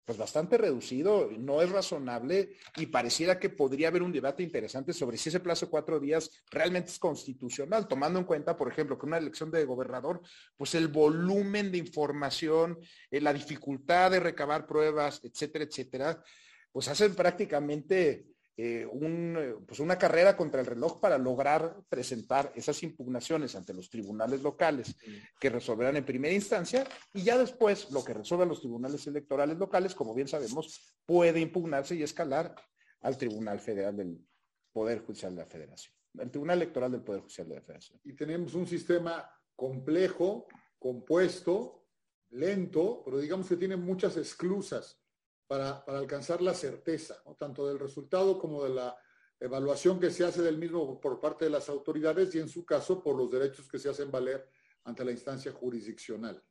[0.09, 5.19] pues bastante reducido, no es razonable y pareciera que podría haber un debate interesante sobre
[5.19, 9.05] si ese plazo de cuatro días realmente es constitucional, tomando en cuenta, por ejemplo, que
[9.05, 10.23] una elección de gobernador,
[10.57, 12.79] pues el volumen de información,
[13.11, 16.25] eh, la dificultad de recabar pruebas, etcétera, etcétera,
[16.73, 18.29] pues hacen prácticamente
[18.61, 23.89] eh, eh, pues una carrera contra el reloj para lograr presentar esas impugnaciones ante los
[23.89, 24.97] tribunales locales
[25.39, 29.95] que resolverán en primera instancia y ya después lo que resuelvan los tribunales electorales locales,
[29.95, 32.53] como bien sabemos, puede impugnarse y escalar
[33.03, 34.19] al Tribunal Federal del
[34.73, 38.01] Poder Judicial de la Federación, al Tribunal Electoral del Poder Judicial de la Federación.
[38.03, 40.49] Y tenemos un sistema complejo,
[40.81, 41.87] compuesto,
[42.31, 45.01] lento, pero digamos que tiene muchas esclusas
[45.49, 48.97] para, alcanzar la certeza, tanto del resultado como de la
[49.41, 53.03] evaluación que se hace del mismo por parte de las autoridades y en su caso
[53.03, 54.49] por los derechos que se hacen valer
[54.85, 56.43] ante la instancia jurisdiccional.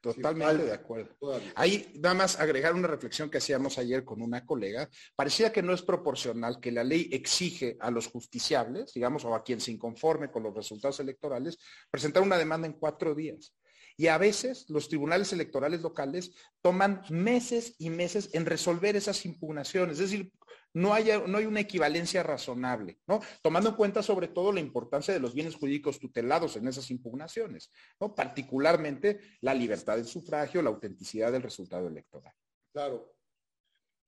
[0.00, 1.16] Totalmente de acuerdo.
[1.54, 4.90] Ahí nada más agregar una reflexión que hacíamos ayer con una colega.
[5.16, 9.42] Parecía que no es proporcional que la ley exige a los justiciables, digamos, o a
[9.42, 11.56] quien se inconforme con los resultados electorales,
[11.90, 13.54] presentar una demanda en cuatro días.
[13.96, 20.00] Y a veces los tribunales electorales locales toman meses y meses en resolver esas impugnaciones.
[20.00, 20.32] Es decir,
[20.74, 23.20] no hay, no hay una equivalencia razonable, ¿no?
[23.40, 27.70] Tomando en cuenta sobre todo la importancia de los bienes jurídicos tutelados en esas impugnaciones,
[28.00, 28.14] ¿no?
[28.14, 32.34] Particularmente la libertad del sufragio, la autenticidad del resultado electoral.
[32.72, 33.14] Claro.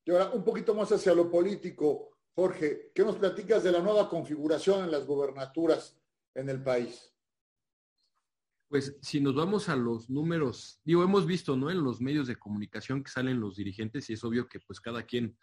[0.05, 4.09] Y ahora, un poquito más hacia lo político, Jorge, ¿qué nos platicas de la nueva
[4.09, 5.96] configuración en las gobernaturas
[6.35, 7.15] en el país?
[8.68, 11.70] Pues si nos vamos a los números, digo, hemos visto, ¿no?
[11.70, 15.05] En los medios de comunicación que salen los dirigentes y es obvio que pues cada
[15.05, 15.37] quien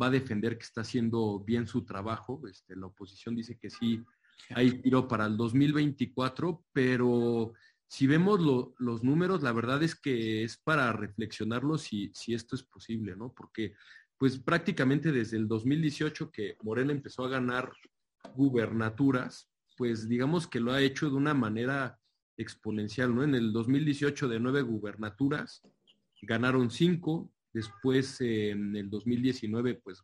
[0.00, 2.40] va a defender que está haciendo bien su trabajo.
[2.48, 4.02] Este, la oposición dice que sí
[4.50, 7.52] hay tiro para el 2024, pero
[7.86, 8.40] si vemos
[8.78, 13.32] los números, la verdad es que es para reflexionarlo si, si esto es posible, ¿no?
[13.32, 13.74] Porque
[14.16, 17.72] pues prácticamente desde el 2018 que Morena empezó a ganar
[18.34, 21.98] gubernaturas, pues digamos que lo ha hecho de una manera
[22.40, 23.22] exponencial, ¿no?
[23.22, 25.62] En el 2018 de nueve gubernaturas,
[26.22, 30.02] ganaron cinco, después en el 2019 pues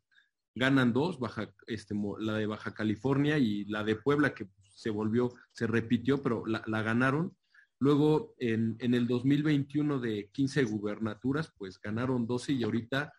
[0.55, 5.33] ganan dos, Baja, este, la de Baja California y la de Puebla que se volvió,
[5.53, 7.37] se repitió, pero la, ganaron.
[7.79, 13.13] Luego en, en, el 2021 de 15 gubernaturas, pues ganaron 12 y ahorita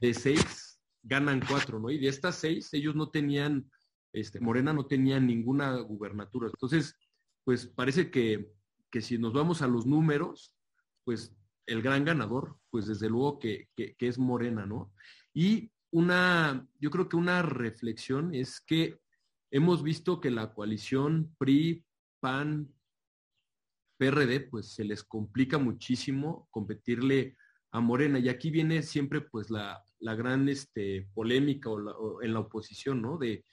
[0.00, 0.70] de seis
[1.02, 1.90] ganan cuatro, ¿no?
[1.90, 3.70] Y de estas seis, ellos no tenían,
[4.12, 6.48] este, Morena no tenía ninguna gubernatura.
[6.48, 6.96] Entonces,
[7.44, 8.50] pues parece que
[8.90, 10.54] que si nos vamos a los números,
[11.04, 14.92] pues el gran ganador, pues desde luego que, es Morena, ¿no?
[15.32, 18.98] Y una, yo creo que una reflexión es que
[19.50, 21.84] hemos visto que la coalición PRI,
[22.20, 22.72] PAN,
[23.98, 27.36] PRD, pues se les complica muchísimo competirle
[27.72, 28.18] a Morena.
[28.18, 33.18] Y aquí viene siempre pues la, gran este, polémica o, en la oposición, ¿no?
[33.18, 33.44] De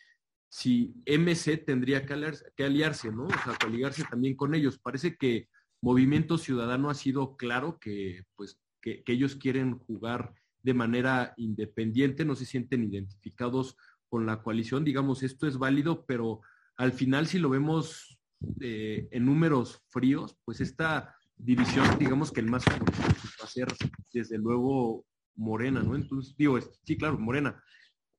[0.58, 3.26] si MC tendría que aliarse, ¿no?
[3.26, 4.80] O sea, coligarse también con ellos.
[4.80, 5.50] Parece que
[5.84, 12.36] Movimiento Ciudadano ha sido claro que, pues, que, ellos quieren jugar de manera independiente, no
[12.36, 13.78] se sienten identificados
[14.10, 14.84] con la coalición.
[14.84, 16.42] Digamos, esto es válido, pero
[16.76, 18.18] al final, si lo vemos
[18.60, 23.68] eh, en números fríos, pues esta división, digamos que el más va a ser,
[24.12, 25.96] desde luego, Morena, ¿no?
[25.96, 27.64] Entonces, digo, sí, claro, Morena.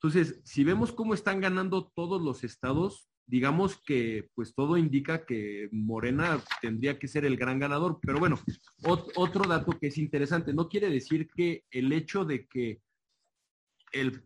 [0.01, 5.69] Entonces, si vemos cómo están ganando todos los estados, digamos que pues todo indica que
[5.71, 7.99] Morena tendría que ser el gran ganador.
[8.01, 8.39] Pero bueno,
[9.17, 12.81] otro dato que es interesante, no quiere decir que el hecho de que
[13.93, 14.25] el,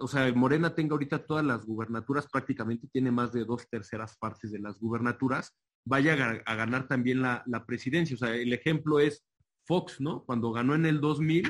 [0.00, 4.50] o sea, Morena tenga ahorita todas las gubernaturas, prácticamente tiene más de dos terceras partes
[4.50, 5.54] de las gubernaturas,
[5.84, 8.14] vaya a, ganar también la, la, presidencia.
[8.14, 9.24] O sea, el ejemplo es
[9.66, 10.24] Fox, ¿no?
[10.24, 11.48] Cuando ganó en el 2000,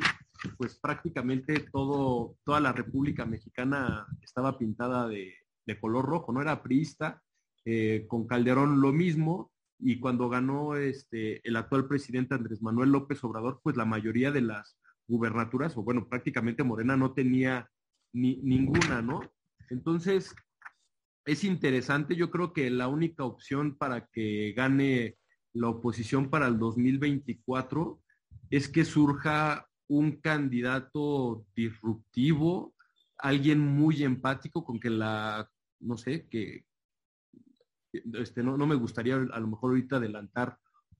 [0.57, 5.35] pues prácticamente todo, toda la República Mexicana estaba pintada de,
[5.81, 7.22] color rojo, no era priista,
[7.64, 13.22] eh, con Calderón lo mismo, y cuando ganó este, el actual presidente Andrés Manuel López
[13.25, 17.68] Obrador, pues la mayoría de las gubernaturas, o bueno, prácticamente Morena no tenía
[18.12, 19.20] ni, ninguna, ¿no?
[19.70, 20.35] Entonces,
[21.25, 25.16] es interesante, yo creo que la única opción para que gane
[25.53, 28.01] la oposición para el 2024
[28.51, 32.75] es que surja un candidato disruptivo,
[33.18, 36.64] alguien muy empático con que la, no sé, que
[37.92, 40.59] este, no, no me gustaría a lo mejor ahorita adelantar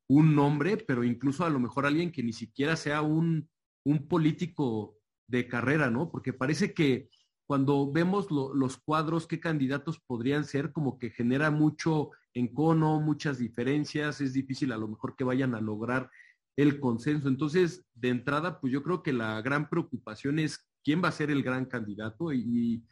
[0.09, 3.49] un nombre, pero incluso a lo mejor alguien que ni siquiera sea un,
[3.85, 6.11] un político de carrera, ¿no?
[6.11, 7.11] Porque parece que
[7.47, 14.21] cuando vemos los cuadros, qué candidatos podrían ser, como que genera mucho encono, muchas diferencias,
[14.21, 16.11] es difícil a lo mejor que vayan a lograr
[16.57, 17.29] el consenso.
[17.29, 21.31] Entonces, de entrada, pues yo creo que la gran preocupación es quién va a ser
[21.31, 22.85] el gran candidato y,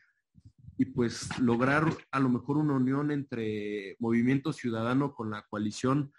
[0.76, 6.12] y pues lograr a lo mejor una unión entre Movimiento Ciudadano con la coalición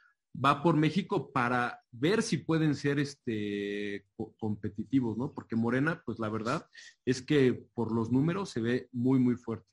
[0.43, 4.05] va por México para ver si pueden ser este,
[4.37, 5.33] competitivos, ¿no?
[5.33, 6.67] Porque Morena, pues la verdad
[7.05, 9.67] es que por los números se ve muy, muy fuerte.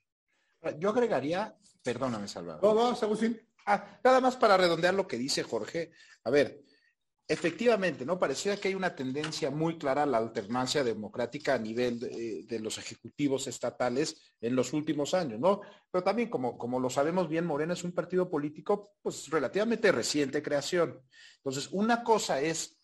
[0.78, 2.62] Yo agregaría, perdóname, Salvador.
[2.62, 3.40] No, no, Agustín.
[3.66, 5.90] Ah, nada más para redondear lo que dice Jorge.
[6.24, 6.62] A ver,
[7.32, 8.18] Efectivamente, ¿no?
[8.18, 12.76] Pareciera que hay una tendencia muy clara a la alternancia democrática a nivel de, los
[12.76, 15.62] ejecutivos estatales en los últimos años, ¿no?
[15.90, 20.42] Pero también, como, como lo sabemos bien, Morena es un partido político, pues, relativamente reciente
[20.42, 21.00] creación.
[21.38, 22.78] Entonces, una cosa es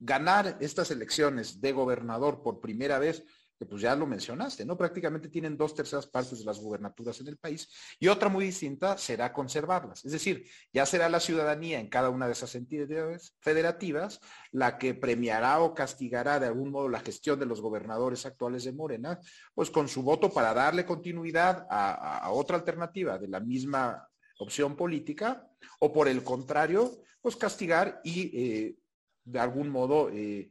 [0.00, 3.22] ganar estas elecciones de gobernador por primera vez,
[3.60, 4.74] que pues ya lo mencionaste, ¿no?
[4.74, 7.68] Prácticamente tienen dos terceras partes de las gubernaturas en el país
[7.98, 10.02] y otra muy distinta será conservarlas.
[10.02, 14.18] Es decir, ya será la ciudadanía en cada una de esas entidades federativas
[14.50, 18.72] la que premiará o castigará de algún modo la gestión de los gobernadores actuales de
[18.72, 19.20] Morena,
[19.54, 25.46] pues con su voto para darle continuidad a, otra alternativa de la misma opción política
[25.80, 28.76] o por el contrario, pues castigar y eh,
[29.22, 30.08] de algún modo...
[30.08, 30.48] Eh,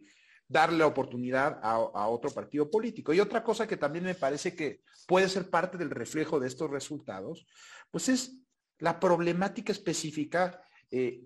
[0.49, 3.13] darle oportunidad a, otro partido político.
[3.13, 6.69] Y otra cosa que también me parece que puede ser parte del reflejo de estos
[6.71, 7.45] resultados,
[7.91, 8.35] pues es
[8.79, 10.59] la problemática específica
[10.89, 11.21] eh,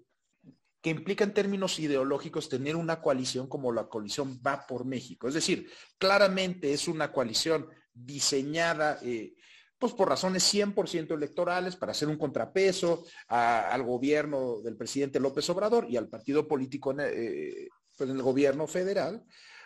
[0.81, 5.29] que implica en términos ideológicos tener una coalición como la coalición Va por México.
[5.29, 9.35] Es decir, claramente es una coalición diseñada eh,
[9.77, 15.87] pues por razones 100% electorales para hacer un contrapeso al gobierno del presidente López Obrador
[15.89, 19.23] y al partido político eh, en el gobierno federal,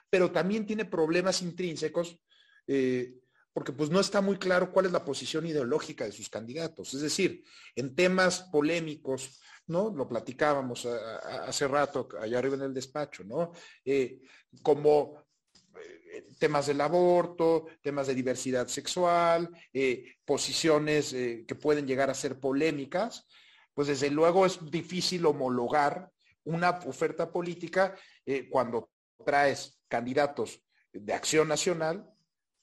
[0.10, 2.20] pero también tiene problemas intrínsecos
[2.68, 3.14] eh,
[3.54, 6.94] porque pues no está muy claro cuál es la posición ideológica de sus candidatos.
[6.94, 7.44] Es decir,
[7.76, 9.90] en temas polémicos, ¿no?
[9.90, 13.54] Lo platicábamos hace rato allá arriba en el despacho, ¿no?
[13.84, 14.22] Eh,
[14.62, 15.24] como
[15.76, 19.50] eh, temas del aborto, temas de diversidad sexual,
[20.24, 23.26] posiciones que pueden llegar a ser polémicas,
[23.74, 26.12] pues desde luego es difícil homologar
[26.44, 27.96] una oferta política
[28.28, 28.92] eh, cuando
[29.26, 30.62] traes candidatos
[30.92, 32.14] de acción nacional,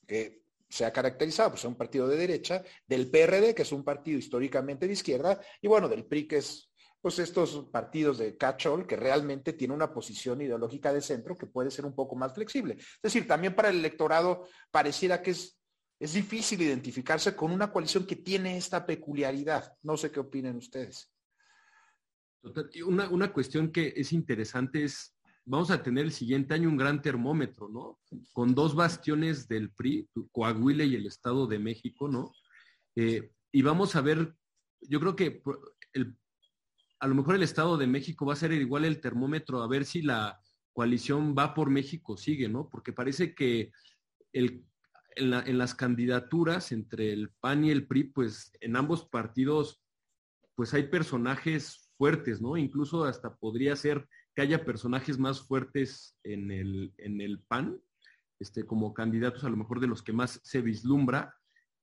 [0.07, 3.83] que se ha caracterizado por ser un partido de derecha, del PRD, que es un
[3.83, 8.87] partido históricamente de izquierda, y bueno, del PRI, que es pues estos partidos de catch-all
[8.87, 12.77] que realmente tiene una posición ideológica de centro que puede ser un poco más flexible.
[12.79, 15.59] Es decir, también para el electorado pareciera que es,
[15.98, 19.74] es difícil identificarse con una coalición que tiene esta peculiaridad.
[19.83, 21.12] No sé qué opinen ustedes.
[22.87, 25.13] Una, una cuestión que es interesante es,
[25.44, 27.98] vamos a tener el siguiente año un gran termómetro, ¿no?
[28.33, 32.33] Con dos bastiones del PRI, Coahuila y el Estado de México, ¿no?
[32.96, 34.35] Eh, y vamos a ver,
[34.80, 35.42] yo creo que
[37.00, 39.85] a lo mejor el Estado de México va a ser igual el termómetro a ver
[39.85, 40.40] si la
[40.72, 42.68] coalición va por México sigue, ¿no?
[42.68, 43.72] Porque parece que
[44.33, 44.64] el,
[45.16, 49.83] en, las candidaturas entre el PAN y el PRI, pues en ambos partidos,
[50.54, 52.57] pues hay personajes fuertes, ¿no?
[52.57, 57.81] Incluso hasta podría ser que haya personajes más fuertes en el, en el PAN,
[58.40, 61.37] este, como candidatos a lo mejor de los que más se vislumbra,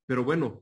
[0.05, 0.61] pero bueno,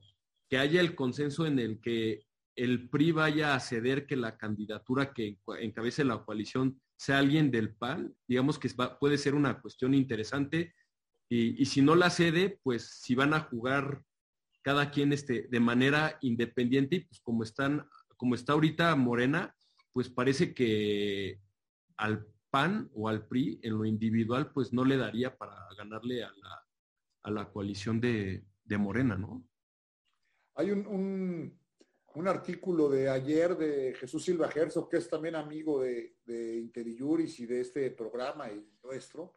[0.50, 2.26] que haya el consenso en el que
[2.56, 7.74] el PRI vaya a ceder que la candidatura que encabece la coalición sea alguien del
[7.76, 10.74] PAN, digamos que puede ser una cuestión interesante,
[11.32, 14.04] y, y, si no la cede, pues si van a jugar
[14.64, 17.88] cada quien este, de manera independiente y pues como están
[18.20, 19.56] como está ahorita Morena,
[19.94, 21.40] pues parece que
[22.00, 26.32] al PAN o al PRI en lo individual, pues no le daría para ganarle a
[27.30, 28.44] la, coalición de,
[28.78, 29.48] Morena, ¿no?
[30.56, 31.58] Hay un,
[32.26, 37.62] artículo de ayer de Jesús Silva Gerso, que es también amigo de, de y de
[37.62, 39.36] este programa y nuestro,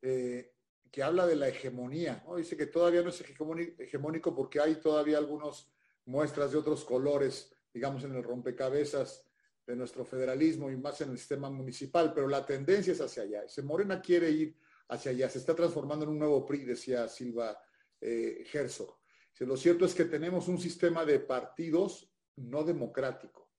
[0.00, 0.54] eh,
[0.90, 2.24] que habla de la hegemonía.
[2.36, 5.70] Dice que todavía no es hegemónico porque hay todavía algunas
[6.06, 9.26] muestras de otros colores digamos, en el rompecabezas
[9.66, 13.44] de nuestro federalismo y más en el sistema municipal, pero la tendencia es hacia allá.
[13.44, 14.56] Ese Morena quiere ir
[14.88, 17.58] hacia allá, se está transformando en un nuevo PRI, decía Silva,
[18.00, 18.44] eh.
[19.40, 23.50] Lo cierto es que tenemos un sistema de partidos no democrático,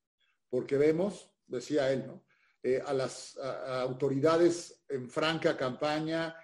[0.50, 2.26] porque vemos, decía él, ¿no?
[2.62, 6.36] Eh, a las autoridades en franca campaña,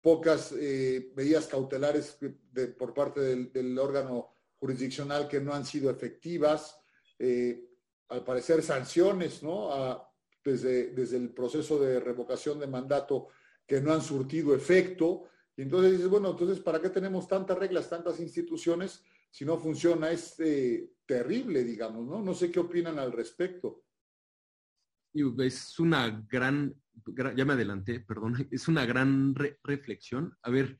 [0.00, 2.18] pocas eh, medidas cautelares
[2.78, 6.78] por parte del, órgano jurisdiccional que no han sido efectivas,
[7.18, 7.67] eh,
[8.08, 9.70] al parecer sanciones, ¿no?
[10.44, 13.28] desde, desde el proceso de revocación de mandato
[13.66, 15.24] que no han surtido efecto.
[15.56, 20.10] Y entonces dices, bueno, entonces, ¿para qué tenemos tantas reglas, tantas instituciones si no funciona?
[20.10, 20.36] Es
[21.04, 22.22] terrible, digamos, ¿no?
[22.22, 23.84] No sé qué opinan al respecto
[25.38, 26.74] es una gran,
[27.36, 30.36] ya me adelanté, perdón, es una gran reflexión.
[30.42, 30.78] A ver,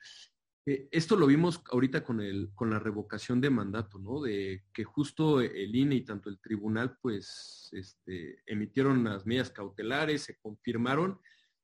[0.67, 4.23] eh, esto lo vimos ahorita con, el, con la revocación de mandato, ¿no?
[4.23, 10.23] De que justo el INE y tanto el tribunal, pues, este, emitieron las medidas cautelares,
[10.23, 11.19] se confirmaron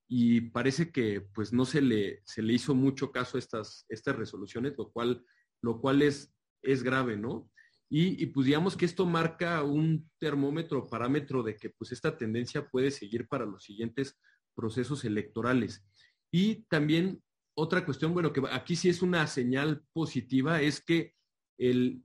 [0.09, 4.17] y parece que, pues, no se le, se le hizo mucho caso a estas, estas
[4.17, 5.25] resoluciones, lo cual,
[5.63, 7.51] lo cual es, es grave, ¿no?
[7.97, 12.91] Y, pues digamos que esto marca un termómetro, parámetro de que pues esta tendencia puede
[12.91, 14.19] seguir para los siguientes
[14.53, 15.87] procesos electorales.
[16.33, 17.23] Y también
[17.55, 21.15] otra cuestión, bueno, que aquí sí es una señal positiva, es que
[21.59, 22.03] el,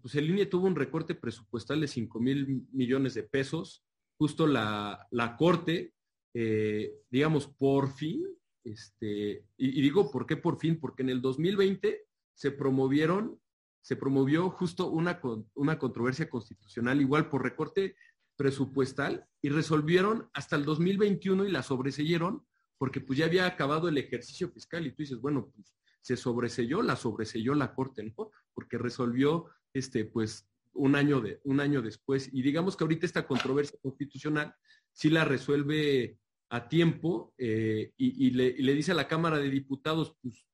[0.00, 3.84] pues el INE tuvo un recorte presupuestal de 5 mil millones de pesos.
[4.18, 5.94] Justo la, Corte,
[6.34, 8.24] eh, digamos, por fin,
[8.64, 13.40] este, y, y, digo por qué por fin, porque en el 2020 se promovieron
[13.82, 15.20] se promovió justo una,
[15.54, 17.96] una controversia constitucional igual por recorte
[18.36, 22.46] presupuestal y resolvieron hasta el 2021 y la sobreseyeron
[22.82, 26.82] porque pues ya había acabado el ejercicio fiscal y tú dices, bueno, pues se sobreselló,
[26.82, 28.32] la sobreselló la Corte, ¿no?
[28.52, 32.28] Porque resolvió este, pues un año, de, un año después.
[32.32, 34.52] Y digamos que ahorita esta controversia constitucional
[34.90, 36.18] sí la resuelve
[36.50, 40.44] a tiempo eh, y, le, dice a la Cámara de Diputados, pues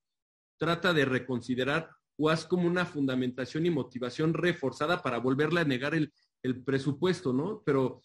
[0.59, 5.95] trata de reconsiderar o haz como una fundamentación y motivación reforzada para volverle a negar
[5.95, 6.13] el,
[6.63, 7.63] presupuesto, ¿no?
[7.65, 8.03] Pero,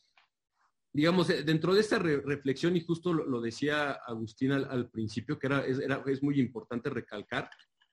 [0.94, 5.66] digamos, eh, dentro de esta reflexión, y justo lo, decía Agustín al, principio, que era
[5.66, 7.50] es, muy importante recalcar,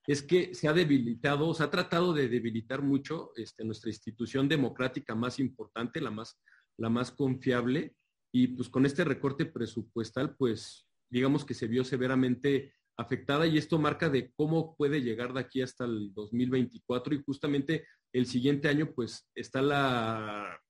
[0.06, 5.14] es que se ha debilitado, se ha tratado de debilitar mucho este, nuestra institución democrática
[5.14, 6.38] más importante, la más,
[6.76, 7.96] la más confiable,
[8.32, 13.78] y pues con este recorte presupuestal, pues digamos que se vio severamente afectada y esto
[13.78, 18.92] marca de cómo puede llegar de aquí hasta el 2024 y justamente el siguiente año
[18.94, 20.60] pues está la,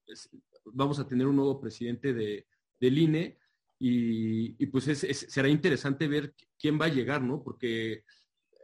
[0.65, 2.47] vamos a tener un nuevo presidente de,
[2.79, 3.39] del INE
[3.79, 7.43] y, pues será interesante ver quién va a llegar, ¿no?
[7.43, 8.05] Porque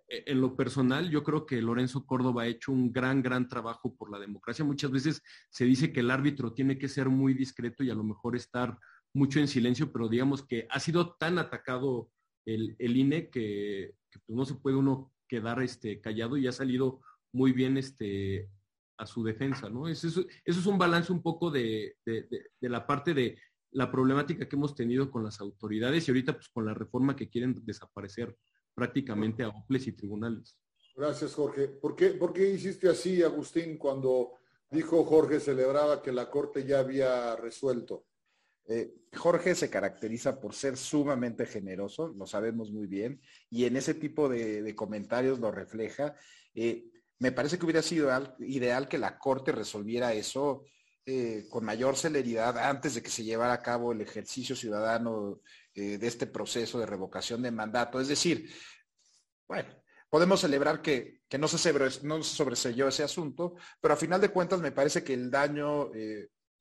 [0.08, 3.94] e, en lo personal yo creo que Lorenzo Córdoba ha hecho un gran, gran trabajo
[3.96, 4.64] por la democracia.
[4.64, 8.04] Muchas veces se dice que el árbitro tiene que ser muy discreto y a lo
[8.04, 8.78] mejor estar
[9.14, 12.10] mucho en silencio, pero digamos que ha sido tan atacado
[12.44, 17.00] el, INE que, pues, no se puede uno quedar este, callado y ha salido
[17.32, 18.50] muy bien este,
[18.96, 19.88] a su defensa, ¿no?
[19.88, 21.96] Eso, eso es un balance un poco de,
[22.60, 23.38] la parte de
[23.72, 27.28] la problemática que hemos tenido con las autoridades y ahorita pues con la reforma que
[27.28, 28.36] quieren desaparecer
[28.74, 30.56] prácticamente a OPLES y tribunales.
[30.94, 31.68] Gracias, Jorge.
[31.68, 34.32] ¿Por qué, ¿Por qué hiciste así, Agustín, cuando
[34.70, 38.06] dijo Jorge celebraba que la Corte ya había resuelto?
[38.68, 43.94] Eh, Jorge se caracteriza por ser sumamente generoso, lo sabemos muy bien, y en ese
[43.94, 46.16] tipo de, comentarios lo refleja.
[46.54, 48.10] Eh, me parece que hubiera sido
[48.40, 50.64] ideal que la Corte resolviera eso
[51.04, 55.40] eh, con mayor celeridad antes de que se llevara a cabo el ejercicio ciudadano
[55.74, 58.00] de este proceso de revocación de mandato.
[58.00, 58.50] Es decir,
[59.46, 59.68] bueno,
[60.08, 64.60] podemos celebrar que, no, se no se sobreselló ese asunto, pero a final de cuentas
[64.60, 65.90] me parece que el daño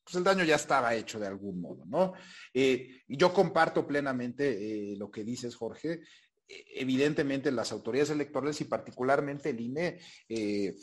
[0.05, 2.13] pues el daño ya estaba hecho de algún modo, ¿no?
[2.53, 6.01] Eh, yo comparto plenamente eh, lo que dices, Jorge.
[6.47, 10.75] E, evidentemente las autoridades electorales y particularmente el INE, eh,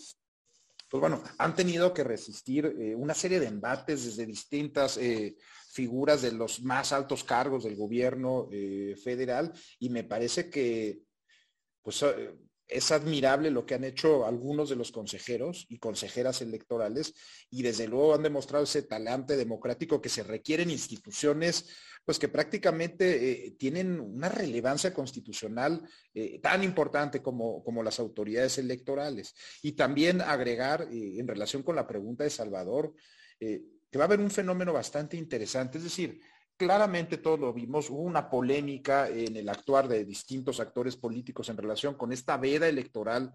[0.89, 5.01] pues bueno, han tenido que resistir una serie de embates desde distintas
[5.73, 8.51] figuras de los más altos cargos del gobierno
[9.03, 11.01] federal y me parece que
[11.81, 12.05] pues
[12.73, 17.15] es admirable lo que han hecho algunos de los consejeros y consejeras electorales
[17.51, 21.69] y desde luego han demostrado ese talante democrático que se requieren instituciones
[22.05, 25.83] pues que prácticamente eh, tienen una relevancia constitucional
[26.15, 29.35] eh, tan importante como, como, las autoridades electorales.
[29.63, 32.95] Y también agregar eh, en relación con la pregunta de Salvador,
[33.39, 36.21] que va a haber un fenómeno bastante interesante, es decir,
[36.63, 41.57] claramente todos lo vimos, hubo una polémica en el actuar de distintos actores políticos en
[41.57, 43.33] relación con esta veda electoral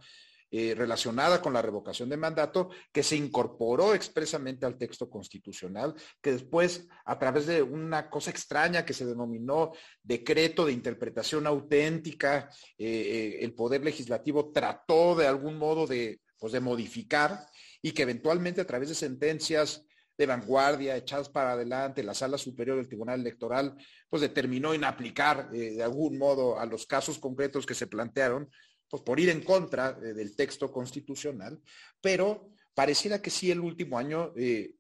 [0.49, 6.32] eh, relacionada con la revocación de mandato que se incorporó expresamente al texto constitucional, que
[6.32, 13.39] después, a través de una cosa extraña que se denominó decreto de interpretación auténtica, eh,
[13.41, 17.45] el Poder Legislativo trató de algún modo de, pues, de modificar
[17.82, 19.84] y que eventualmente a través de sentencias
[20.18, 23.76] de vanguardia, echadas para adelante, la sala superior del Tribunal Electoral,
[24.09, 28.49] pues determinó inaplicar eh, de algún modo a los casos concretos que se plantearon,
[28.89, 31.61] pues por ir en contra eh, del texto constitucional,
[32.01, 34.74] pero pareciera que sí el último año eh,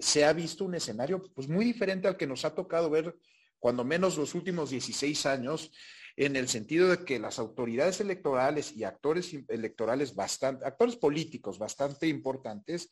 [0.00, 3.16] se ha visto un escenario pues muy diferente al que nos ha tocado ver
[3.58, 5.70] cuando menos los últimos 16 años,
[6.16, 12.08] en el sentido de que las autoridades electorales y actores electorales bastante, actores políticos bastante
[12.08, 12.90] importantes,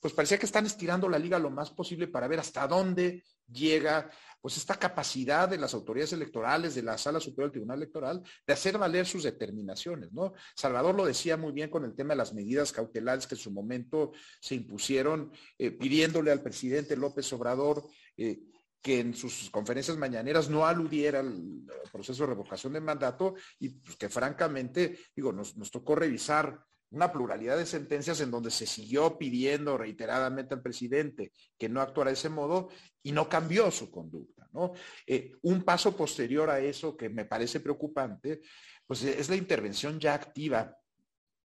[0.00, 4.10] pues parecía que están estirando la liga lo más posible para ver hasta dónde llega
[4.40, 8.52] pues esta capacidad de las autoridades electorales, de la Sala Superior del Tribunal Electoral, de
[8.52, 10.32] hacer valer sus determinaciones, ¿no?
[10.54, 13.50] Salvador lo decía muy bien con el tema de las medidas cautelares que en su
[13.50, 17.86] momento se impusieron, eh, pidiéndole al presidente López Obrador
[18.16, 18.40] eh,
[18.80, 23.96] que en sus conferencias mañaneras no aludiera al proceso de revocación de mandato y pues,
[23.96, 29.16] que francamente, digo, nos, nos tocó revisar una pluralidad de sentencias en donde se siguió
[29.16, 32.68] pidiendo reiteradamente al presidente que no actuara de ese modo
[33.02, 34.48] y no cambió su conducta.
[34.52, 34.72] ¿no?
[35.06, 38.40] Eh, un paso posterior a eso que me parece preocupante,
[38.86, 40.76] pues es la intervención ya activa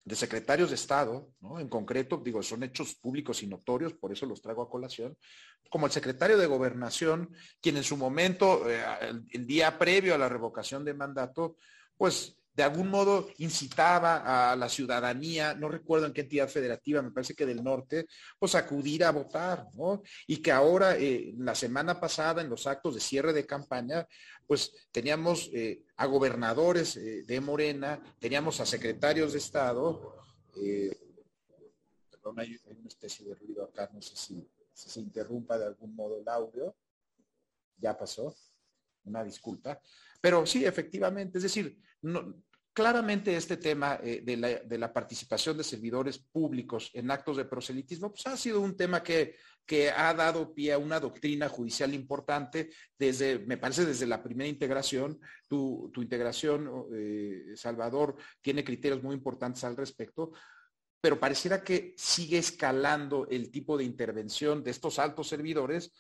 [0.05, 1.59] de secretarios de Estado, ¿no?
[1.59, 5.17] en concreto, digo, son hechos públicos y notorios, por eso los traigo a colación,
[5.69, 8.84] como el secretario de Gobernación, quien en su momento, eh,
[9.31, 11.55] el día previo a la revocación de mandato,
[11.97, 17.12] pues de algún modo incitaba a la ciudadanía, no recuerdo en qué entidad federativa, me
[17.12, 18.06] parece que del norte,
[18.38, 20.04] pues acudir a votar, ¿no?
[20.28, 24.08] Y que ahora, eh, la semana pasada, en los actos de cierre de campaña,
[24.45, 30.16] pues teníamos eh, a gobernadores eh, de Morena, teníamos a secretarios de Estado,
[32.12, 35.95] perdón, hay, una especie de ruido acá, no sé si, si se interrumpa de algún
[35.95, 36.76] modo el audio,
[37.78, 38.36] ya pasó,
[39.06, 39.82] una disculpa,
[40.22, 41.78] pero sí, efectivamente, es decir,
[42.74, 48.26] claramente este tema eh, de, la, participación de servidores públicos en actos de proselitismo pues
[48.28, 49.36] ha sido un tema que,
[49.95, 55.20] ha dado pie a una doctrina judicial importante desde, me parece, desde la primera integración.
[55.47, 60.34] Tu, integración, eh, Salvador, tiene criterios muy importantes al respecto,
[61.04, 65.91] pero pareciera que sigue escalando el tipo de intervención de estos altos servidores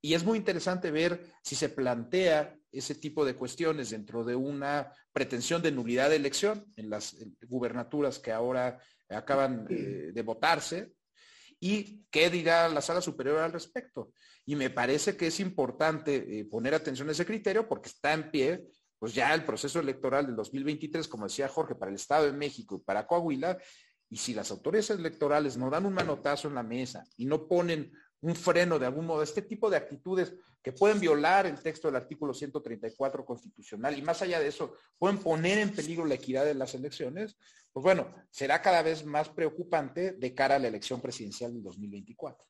[0.00, 4.92] y es muy interesante ver si se plantea ese tipo de cuestiones dentro de una
[5.12, 7.14] pretensión de nulidad de elección en las
[7.46, 10.92] gubernaturas que ahora acaban eh, de votarse
[11.60, 14.10] y qué dirá la sala superior al respecto.
[14.44, 18.28] Y me parece que es importante eh, poner atención a ese criterio porque está en
[18.32, 18.64] pie
[18.98, 22.76] pues ya el proceso electoral del 2023, como decía Jorge, para el Estado de México
[22.76, 23.56] y para Coahuila,
[24.10, 27.92] y si las autoridades electorales no dan un manotazo en la mesa y no ponen
[28.20, 31.96] un freno de algún modo, este tipo de actitudes que pueden violar el texto del
[31.96, 36.54] artículo 134 constitucional y más allá de eso, pueden poner en peligro la equidad de
[36.54, 37.36] las elecciones,
[37.72, 42.44] pues bueno, será cada vez más preocupante de cara a la elección presidencial del 2024.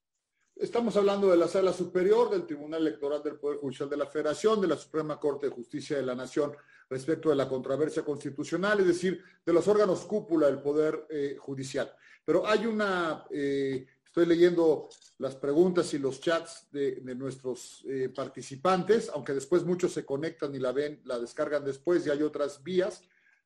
[0.56, 4.60] Estamos hablando de la Sala Superior, del Tribunal Electoral del Poder Judicial de la Federación,
[4.60, 6.52] de la Suprema Corte de Justicia de la Nación
[6.88, 11.92] respecto de la controversia constitucional, es decir, de los órganos cúpula del Poder eh, Judicial.
[12.24, 19.10] Pero hay una, eh, estoy leyendo las preguntas y los chats de, nuestros eh, participantes,
[19.12, 23.02] aunque después muchos se conectan y la ven, la descargan después y hay otras vías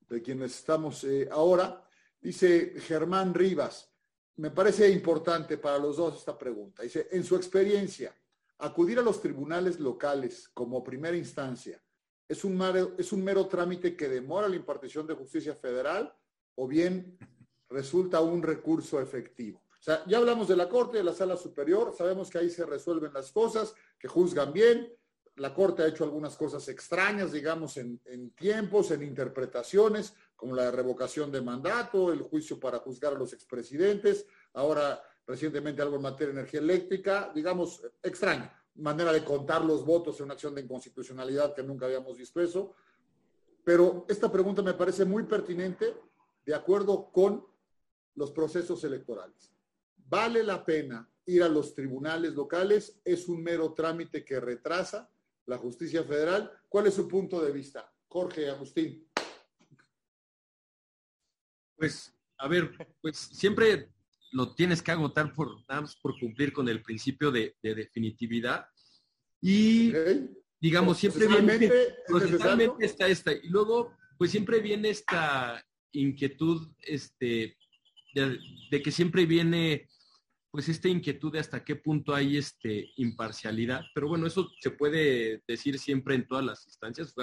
[0.08, 1.82] de quienes estamos ahora.
[2.20, 3.90] Dice Germán Rivas,
[4.36, 6.82] me parece importante para los dos esta pregunta.
[6.82, 8.14] Dice, en su experiencia,
[8.58, 11.82] acudir a los tribunales locales como primera instancia
[12.32, 16.14] es un, mero, es un mero trámite que demora la impartición de justicia federal
[16.54, 17.18] o bien
[17.68, 19.62] resulta un recurso efectivo.
[19.78, 22.64] O sea, ya hablamos de la Corte, de la Sala Superior, sabemos que ahí se
[22.64, 24.90] resuelven las cosas, que juzgan bien.
[25.36, 31.30] La Corte ha hecho algunas cosas extrañas, digamos, en, tiempos, en interpretaciones, como la revocación
[31.30, 34.24] de mandato, el juicio para juzgar a los expresidentes,
[34.54, 40.18] ahora recientemente algo en materia de energía eléctrica, digamos, extraño, manera de contar los votos
[40.18, 42.74] en una acción de inconstitucionalidad que nunca habíamos visto eso.
[43.64, 45.94] Pero esta pregunta me parece muy pertinente
[46.44, 47.46] de acuerdo con
[48.14, 49.52] los procesos electorales.
[49.96, 53.00] ¿Vale la pena ir a los tribunales locales?
[53.04, 55.10] ¿Es un mero trámite que retrasa
[55.46, 56.50] la justicia federal?
[56.68, 57.92] ¿Cuál es su punto de vista?
[58.08, 59.08] Jorge, Agustín.
[61.76, 62.70] Pues, a ver,
[63.00, 63.91] pues siempre
[64.32, 65.64] lo tienes que agotar por,
[66.00, 68.66] por cumplir con el principio de, definitividad.
[69.40, 69.92] Y,
[70.60, 71.70] digamos, siempre viene,
[72.06, 73.32] procesalmente está esta.
[73.32, 75.62] Y luego, pues siempre viene esta,
[75.92, 77.56] inquietud este,
[78.14, 79.88] de, que siempre viene
[80.50, 85.42] pues esta inquietud de hasta qué punto hay este imparcialidad, pero bueno, eso se puede
[85.48, 87.14] decir siempre en todas las instancias.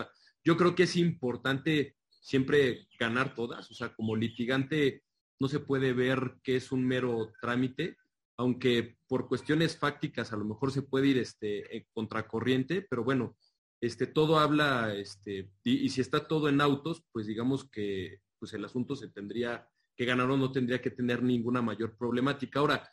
[0.43, 5.03] yo creo que es importante siempre ganar todas, o sea, como litigante
[5.39, 7.97] no se puede ver que es un mero trámite,
[8.37, 13.37] aunque por cuestiones fácticas a lo mejor se puede ir este, en contracorriente, pero bueno,
[13.81, 18.63] este, todo habla, este, y, si está todo en autos, pues digamos que pues el
[18.63, 22.59] asunto se tendría que ganar o no tendría que tener ninguna mayor problemática.
[22.59, 22.89] Ahora,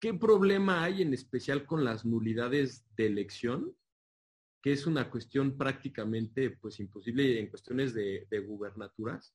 [0.00, 3.74] ¿qué problema hay en especial con las nulidades de elección?
[4.62, 9.34] Que es una cuestión prácticamente pues imposible en cuestiones de gubernaturas.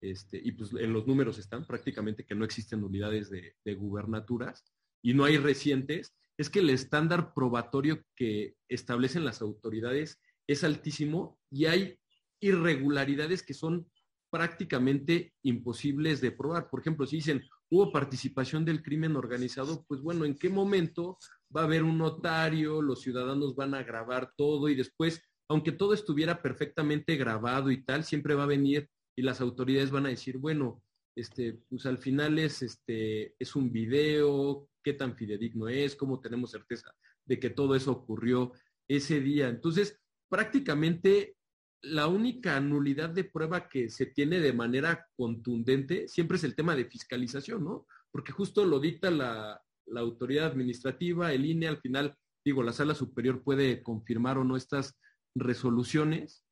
[0.00, 4.64] Este, y pues en los números están prácticamente que no existen nulidades de, de gubernaturas
[5.02, 11.38] y no hay recientes, es que el estándar probatorio que establecen las autoridades es altísimo
[11.50, 11.98] y hay
[12.40, 13.90] irregularidades que son
[14.30, 16.70] prácticamente imposibles de probar.
[16.70, 21.18] Por ejemplo, si dicen hubo participación del crimen organizado, pues bueno, ¿en qué momento
[21.54, 22.82] va a haber un notario?
[22.82, 28.04] Los ciudadanos van a grabar todo y después, aunque todo estuviera perfectamente grabado y tal,
[28.04, 28.88] siempre va a venir
[29.20, 30.82] y las autoridades van a decir, bueno,
[31.14, 36.52] este, pues al final es, este, es un video, qué tan fidedigno es, cómo tenemos
[36.52, 36.90] certeza
[37.26, 38.52] de que todo eso ocurrió
[38.88, 39.50] ese día.
[39.50, 40.00] Entonces,
[40.30, 41.36] prácticamente
[41.82, 46.74] la única nulidad de prueba que se tiene de manera contundente siempre es el tema
[46.74, 47.86] de fiscalización, ¿no?
[48.10, 49.62] Porque justo lo dicta la,
[49.96, 54.98] autoridad administrativa, el INE, al final, digo, la sala superior puede confirmar o no estas
[55.34, 56.42] resoluciones,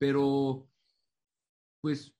[0.00, 0.69] pero
[1.80, 2.14] pues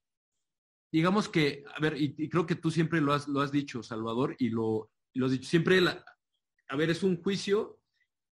[0.93, 4.35] digamos que, a ver, y, creo que tú siempre lo has, lo has dicho, Salvador,
[4.39, 7.81] y lo, lo has dicho, siempre, a ver, es un juicio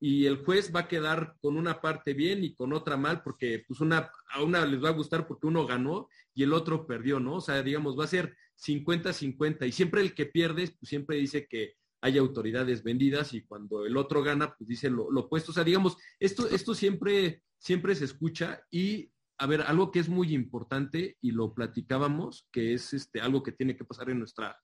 [0.00, 3.64] y el juez va a quedar con una parte bien y con otra mal porque
[3.66, 7.18] pues una a una les va a gustar porque uno ganó y el otro perdió,
[7.18, 7.36] ¿no?
[7.36, 11.46] O sea, digamos, va a ser 50-50 y siempre el que pierde pues siempre dice
[11.48, 15.50] que hay autoridades vendidas y cuando el otro gana pues dice lo, opuesto.
[15.50, 20.08] O sea, digamos, esto esto siempre siempre se escucha y a ver, algo que es
[20.08, 24.58] muy importante y lo platicábamos, que es este algo que tiene que pasar en nuestra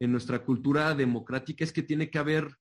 [0.00, 2.56] en nuestra cultura democrática es que tiene que haber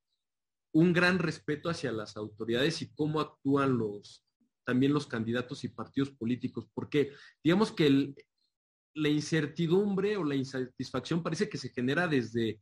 [0.74, 4.24] un gran respeto hacia las autoridades y cómo actúan los
[4.64, 7.12] también los candidatos y partidos políticos, porque
[7.44, 8.14] digamos que
[8.94, 12.62] la incertidumbre o la insatisfacción parece que se genera desde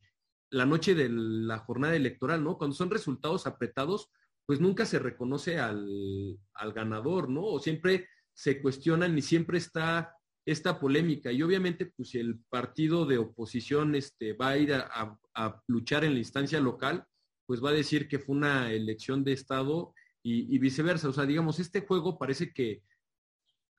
[0.52, 2.58] la noche de la jornada electoral, ¿no?
[2.58, 4.12] Cuando son resultados apretados,
[4.46, 6.40] pues nunca se reconoce al,
[6.74, 7.44] ganador, ¿no?
[7.44, 8.08] O siempre
[8.40, 10.16] se cuestionan y siempre está
[10.46, 11.30] esta polémica.
[11.30, 16.14] Y obviamente, pues si el partido de oposición este, va a ir a luchar en
[16.14, 17.06] la instancia local,
[17.46, 21.10] pues va a decir que fue una elección de Estado y, viceversa.
[21.10, 22.82] O sea, digamos, este juego parece que,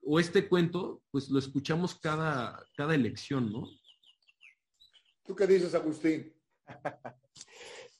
[0.02, 3.66] o este cuento, pues lo escuchamos cada, cada elección, ¿no?
[5.24, 6.34] ¿Tú qué dices, Agustín?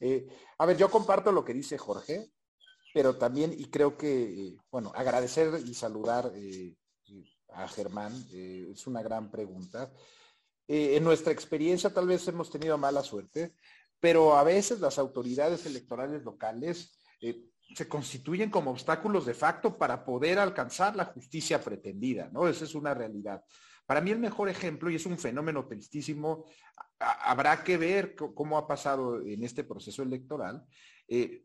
[0.03, 2.31] Eh, a ver, yo comparto lo que dice Jorge,
[2.93, 6.75] pero también, y creo que, bueno, agradecer y saludar eh,
[7.51, 9.93] a Germán, eh, es una gran pregunta.
[10.69, 13.55] en nuestra experiencia tal vez hemos tenido mala suerte,
[14.01, 20.05] pero a veces las autoridades electorales locales eh, se constituyen como obstáculos de facto para
[20.05, 22.49] poder alcanzar la justicia pretendida, ¿no?
[22.49, 23.45] Esa es una realidad.
[23.87, 26.47] Para mí el mejor ejemplo, y es un fenómeno tristísimo,
[26.99, 30.65] habrá que ver cómo ha pasado en este proceso electoral,
[31.07, 31.45] eh,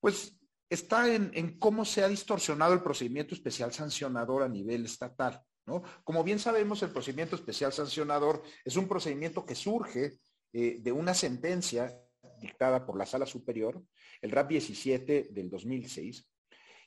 [0.00, 0.39] pues
[0.70, 5.42] está en, cómo se ha distorsionado el procedimiento especial sancionador a nivel estatal.
[5.66, 5.82] ¿no?
[6.04, 10.20] Como bien sabemos, el procedimiento especial sancionador es un procedimiento que surge
[10.52, 11.92] eh, de una sentencia
[12.40, 13.82] dictada por la Sala Superior,
[14.22, 16.26] el RAP 17 del 2006,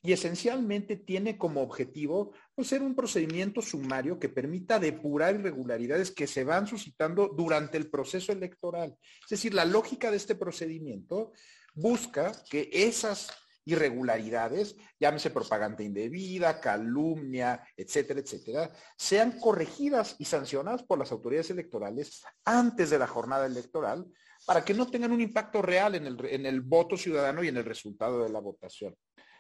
[0.02, 6.28] y esencialmente tiene como objetivo pues, ser un procedimiento sumario que permita depurar irregularidades que
[6.28, 8.98] se van suscitando durante el proceso electoral.
[9.24, 11.32] Es decir, la lógica de este procedimiento
[11.74, 13.32] busca que esas
[13.66, 22.24] irregularidades, llámese propaganda indebida, calumnia, etcétera, etcétera, sean corregidas y sancionadas por las autoridades electorales
[22.46, 24.06] antes de la jornada electoral
[24.46, 27.58] para que no tengan un impacto real en el, en el voto ciudadano y en
[27.58, 28.96] el resultado de la votación.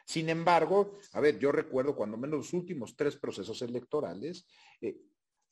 [0.05, 4.45] Sin embargo, a ver, yo recuerdo cuando menos los últimos tres procesos electorales,
[4.81, 4.97] eh,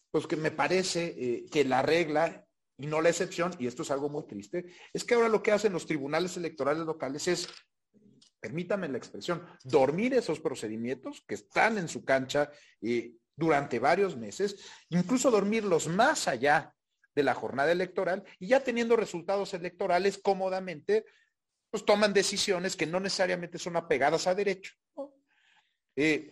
[0.10, 2.46] pues que me parece eh, que la regla
[2.78, 5.52] y no la excepción, y esto es algo muy triste, es que ahora lo que
[5.52, 7.48] hacen los tribunales electorales locales es
[8.42, 14.58] permítame la expresión, dormir esos procedimientos que están en su cancha eh, durante varios meses,
[14.90, 16.74] incluso dormirlos más allá
[17.14, 21.06] de la jornada electoral y ya teniendo resultados electorales cómodamente,
[21.70, 24.74] pues toman decisiones que no necesariamente son apegadas a derecho.
[25.96, 26.32] Eh,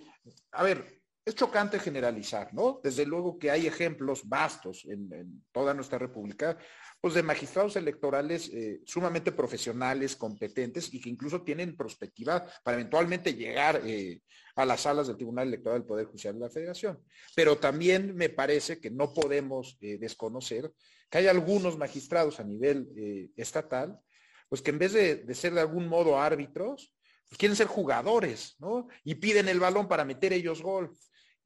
[0.51, 0.99] a ver,
[1.30, 2.80] es chocante generalizar, ¿no?
[2.84, 6.58] Desde luego que hay ejemplos vastos en, toda nuestra república,
[7.00, 13.34] pues de magistrados electorales eh, sumamente profesionales, competentes y que incluso tienen perspectiva para eventualmente
[13.34, 14.22] llegar eh,
[14.56, 17.00] a las salas del Tribunal Electoral del Poder Judicial de la Federación.
[17.36, 20.72] Pero también me parece que no podemos eh, desconocer
[21.10, 24.00] que hay algunos magistrados a nivel estatal,
[24.48, 26.94] pues que en vez de, ser de algún modo árbitros,
[27.30, 28.88] pues quieren ser jugadores, ¿no?
[29.04, 30.92] Y piden el balón para meter ellos gol,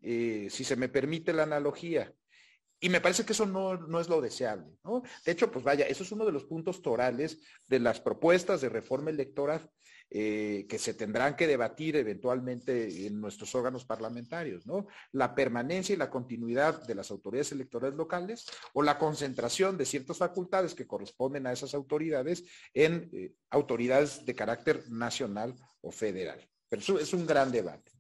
[0.04, 2.14] eh, si se me permite la analogía.
[2.84, 5.04] Y me parece que eso no, es lo deseable, ¿no?
[5.26, 8.68] De hecho, pues vaya, eso es uno de los puntos torales de las propuestas de
[8.68, 9.72] reforma electoral
[10.10, 14.88] eh, que se tendrán que debatir eventualmente en nuestros órganos parlamentarios, ¿no?
[15.14, 20.18] La permanencia y la continuidad de las autoridades electorales locales o la concentración de ciertas
[20.18, 22.44] facultades que corresponden a esas autoridades
[22.74, 26.46] en eh, autoridades de carácter nacional o federal.
[26.68, 27.94] Pero eso es un gran debate.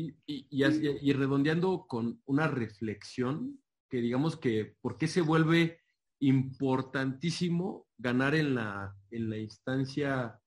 [0.00, 5.80] Y, y, redondeando con una reflexión, que digamos que, ¿por qué se vuelve
[6.20, 10.38] importantísimo ganar en la, en la instancia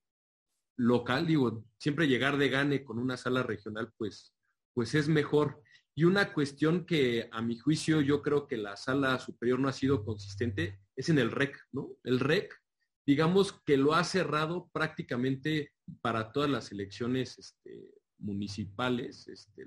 [0.78, 4.34] local, digo, siempre llegar de gane con una sala regional, pues,
[4.74, 5.62] pues es mejor.
[5.93, 9.74] Y una cuestión que a mi juicio yo creo que la sala superior no ha
[9.74, 11.89] sido consistente es en el REC, ¿no?
[12.04, 12.54] El REC,
[13.06, 17.91] digamos que lo ha cerrado prácticamente para todas las elecciones este,
[18.22, 19.63] municipales este,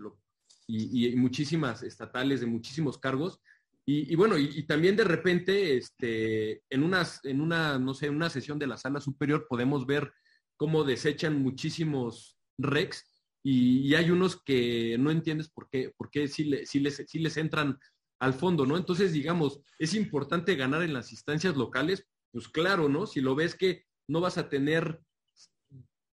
[0.66, 3.40] y, muchísimas estatales de muchísimos cargos.
[3.86, 8.58] Y, bueno, y, también de repente, este, en, unas, en una, no sé, una sesión
[8.58, 10.10] de la sala superior podemos ver
[10.56, 13.04] cómo desechan muchísimos recs
[13.46, 17.78] y, hay unos que no entiendes por qué, por qué sí, les, les entran
[18.18, 18.78] al fondo, ¿no?
[18.78, 23.06] Entonces, digamos, es importante ganar en las instancias locales, pues claro, ¿no?
[23.06, 24.98] Si lo ves que no vas a tener,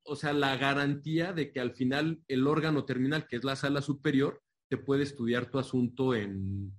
[0.07, 3.82] o sea, la garantía de que al final el órgano terminal, que es la sala
[3.82, 6.72] superior, te puede estudiar tu asunto en,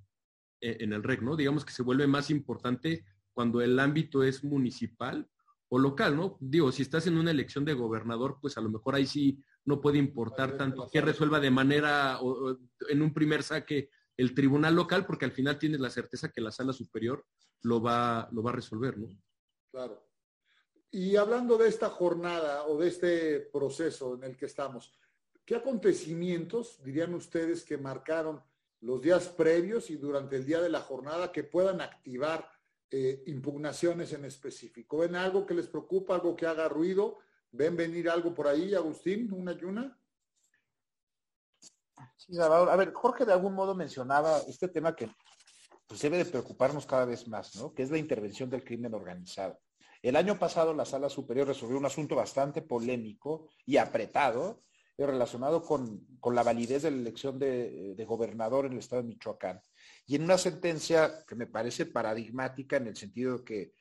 [0.61, 1.35] en el REC, ¿no?
[1.35, 5.29] Digamos que se vuelve más importante cuando el ámbito es municipal
[5.69, 6.37] o local, ¿no?
[6.39, 9.81] Digo, si estás en una elección de gobernador, pues a lo mejor ahí sí no
[9.81, 12.57] puede importar tanto que resuelva de manera o,
[12.89, 16.51] en un primer saque el tribunal local, porque al final tienes la certeza que la
[16.51, 17.25] sala superior
[17.61, 19.07] lo va, lo va a resolver, ¿no?
[19.71, 20.06] Claro.
[20.91, 24.97] Y hablando de esta jornada o de este proceso en el que estamos,
[25.45, 28.41] ¿qué acontecimientos dirían ustedes que marcaron
[28.81, 32.49] los días previos y durante el día de la jornada que puedan activar
[32.89, 34.99] eh, impugnaciones en específico.
[34.99, 37.17] ¿Ven algo que les preocupa, algo que haga ruido?
[37.51, 39.33] ¿Ven venir algo por ahí, Agustín?
[39.33, 39.99] ¿Una y una?
[42.15, 42.37] Sí.
[42.39, 45.09] A ver, Jorge de algún modo mencionaba este tema que
[45.85, 47.73] pues, debe de preocuparnos cada vez más, ¿no?
[47.73, 49.59] Que es la intervención del crimen organizado.
[50.07, 54.63] El año pasado la Sala Superior resolvió un asunto bastante polémico y apretado
[54.97, 59.61] eh, relacionado con, la validez de la elección de, gobernador en el estado de Michoacán.
[60.05, 63.73] Y en una sentencia que me parece paradigmática en el sentido de que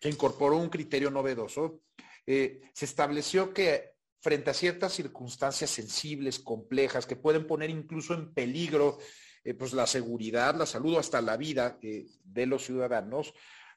[0.00, 1.82] se incorporó un criterio novedoso,
[2.26, 8.34] eh, se estableció que frente a ciertas circunstancias sensibles, complejas, que pueden poner incluso en
[8.34, 8.98] peligro
[9.44, 13.32] eh, pues la seguridad, la salud o hasta la vida de los ciudadanos,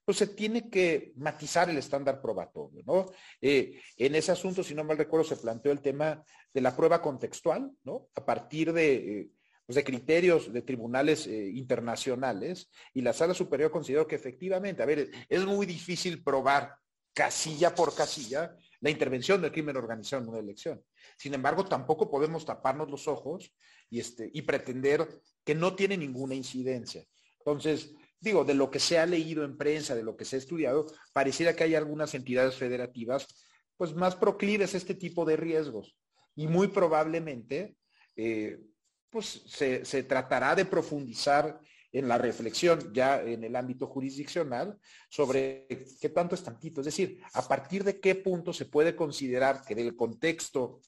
[0.05, 3.05] pues se tiene que matizar el estándar probatorio, ¿no?
[3.41, 6.23] en ese asunto, si no mal recuerdo, se planteó el tema
[6.53, 8.09] de la prueba contextual, ¿no?
[8.15, 9.31] A partir de
[9.65, 14.85] pues, de criterios de tribunales eh, internacionales y la sala superior consideró que efectivamente, a
[14.85, 16.75] ver, es muy difícil probar
[17.13, 20.83] casilla por casilla la intervención del crimen organizado en una elección.
[21.17, 23.53] Sin embargo, tampoco podemos taparnos los ojos
[23.89, 25.07] y, este, y pretender
[25.45, 27.05] que no tiene ninguna incidencia.
[27.39, 27.93] Entonces,
[28.23, 30.85] digo, de lo que se ha leído en prensa, de lo que se ha estudiado,
[31.11, 33.27] pareciera que hay algunas entidades federativas
[33.75, 35.97] pues más proclives a este tipo de riesgos.
[36.35, 37.75] Y muy probablemente
[38.15, 38.61] eh,
[39.09, 41.59] pues se, tratará de profundizar
[41.91, 45.67] en la reflexión ya en el ámbito jurisdiccional sobre
[45.99, 49.75] qué tanto es tantito, es decir, a partir de qué punto se puede considerar que
[49.75, 50.81] del contexto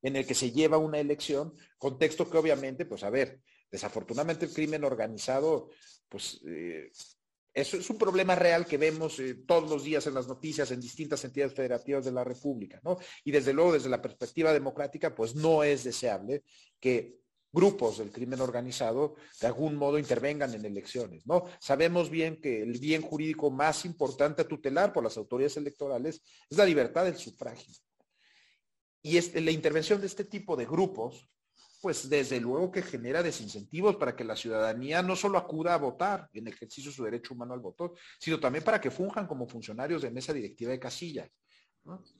[0.00, 4.52] en el que se lleva una elección, contexto que obviamente, pues a ver, desafortunadamente el
[4.52, 5.70] crimen organizado,
[6.08, 6.90] pues eh,
[7.52, 10.80] eso es un problema real que vemos eh, todos los días en las noticias en
[10.80, 12.98] distintas entidades federativas de la República, ¿no?
[13.24, 16.44] Y desde luego, desde la perspectiva democrática, pues no es deseable
[16.78, 17.20] que
[17.52, 21.44] grupos del crimen organizado de algún modo intervengan en elecciones, ¿no?
[21.60, 26.56] Sabemos bien que el bien jurídico más importante a tutelar por las autoridades electorales es
[26.56, 27.74] la libertad del sufragio.
[29.02, 31.28] Y la intervención de este tipo de grupos
[31.80, 36.28] pues desde luego que genera desincentivos para que la ciudadanía no solo acuda a votar
[36.32, 40.02] en ejercicio de su derecho humano al voto, sino también para que funjan como funcionarios
[40.02, 41.28] de mesa directiva de casilla.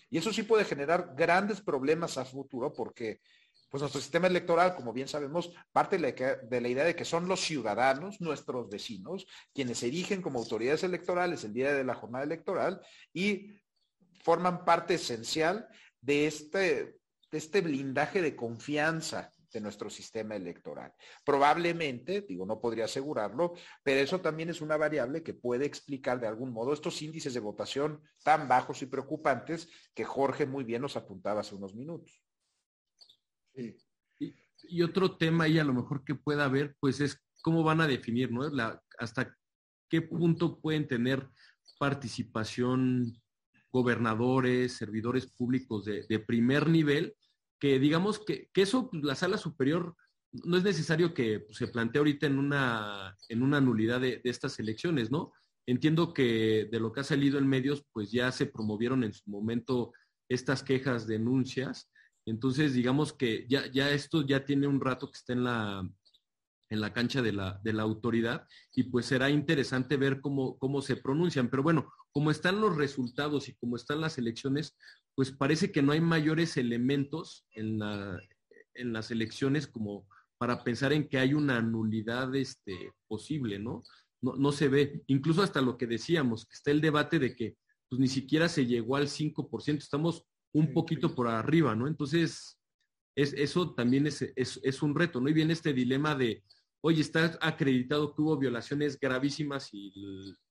[0.09, 3.21] Y eso sí puede generar grandes problemas a futuro porque
[3.69, 7.41] pues nuestro sistema electoral, como bien sabemos, parte de la, idea de que son los
[7.41, 12.81] ciudadanos, nuestros vecinos, quienes se erigen como autoridades electorales el día de la jornada electoral
[13.13, 13.53] y
[14.23, 15.69] forman parte esencial
[16.01, 16.99] de este,
[17.31, 20.93] de este blindaje de confianza de nuestro sistema electoral.
[21.25, 26.27] Probablemente, digo, no podría asegurarlo, pero eso también es una variable que puede explicar de
[26.27, 30.97] algún modo estos índices de votación tan bajos y preocupantes que Jorge muy bien nos
[30.97, 32.23] apuntaba hace unos minutos.
[33.55, 37.87] Y, otro tema ahí a lo mejor que pueda haber, pues es cómo van a
[37.87, 38.43] definir, ¿no?
[38.99, 39.35] Hasta
[39.89, 41.29] qué punto pueden tener
[41.79, 43.21] participación
[43.73, 47.17] gobernadores, servidores públicos de primer nivel
[47.61, 49.95] que digamos que, eso, pues, la sala superior,
[50.33, 55.11] no es necesario que se plantee ahorita en una, en una nulidad de, estas elecciones,
[55.11, 55.33] ¿no?
[55.67, 59.29] Entiendo que de lo que ha salido en medios, pues ya se promovieron en su
[59.29, 59.93] momento
[60.29, 61.91] estas quejas, denuncias.
[62.27, 65.89] Entonces, digamos que ya, ya esto ya tiene un rato que está en la,
[66.71, 70.81] en la cancha de la, de la autoridad y pues será interesante ver cómo, cómo
[70.81, 71.51] se pronuncian.
[71.51, 74.77] Pero bueno, como están los resultados y como están las elecciones,
[75.15, 80.07] pues parece que no hay mayores elementos en, las elecciones como
[80.39, 83.83] para pensar en que hay una nulidad este, posible, ¿no?
[84.23, 84.37] ¿no?
[84.37, 84.53] ¿no?
[84.53, 87.57] se ve, incluso hasta lo que decíamos, que está el debate de que
[87.91, 91.87] pues ni siquiera se llegó al 5%, estamos un poquito por arriba, ¿no?
[91.87, 92.59] Entonces,
[93.17, 95.29] es, eso también es, es, un reto, ¿no?
[95.29, 96.45] Y viene este dilema de,
[96.83, 99.93] oye, está acreditado que hubo violaciones gravísimas y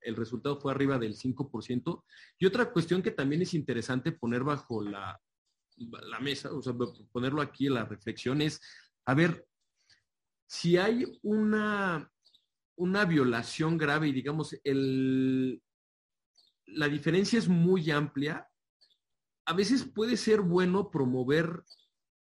[0.01, 2.03] el, resultado fue arriba del 5%.
[2.37, 5.19] Y otra cuestión que también es interesante poner bajo la,
[6.21, 6.73] mesa, o sea,
[7.11, 8.61] ponerlo aquí en la reflexión es,
[9.05, 9.45] a ver,
[10.47, 12.11] si hay una,
[12.75, 15.61] una violación grave y digamos, el,
[16.65, 18.47] la diferencia es muy amplia,
[19.45, 21.63] a veces puede ser bueno promover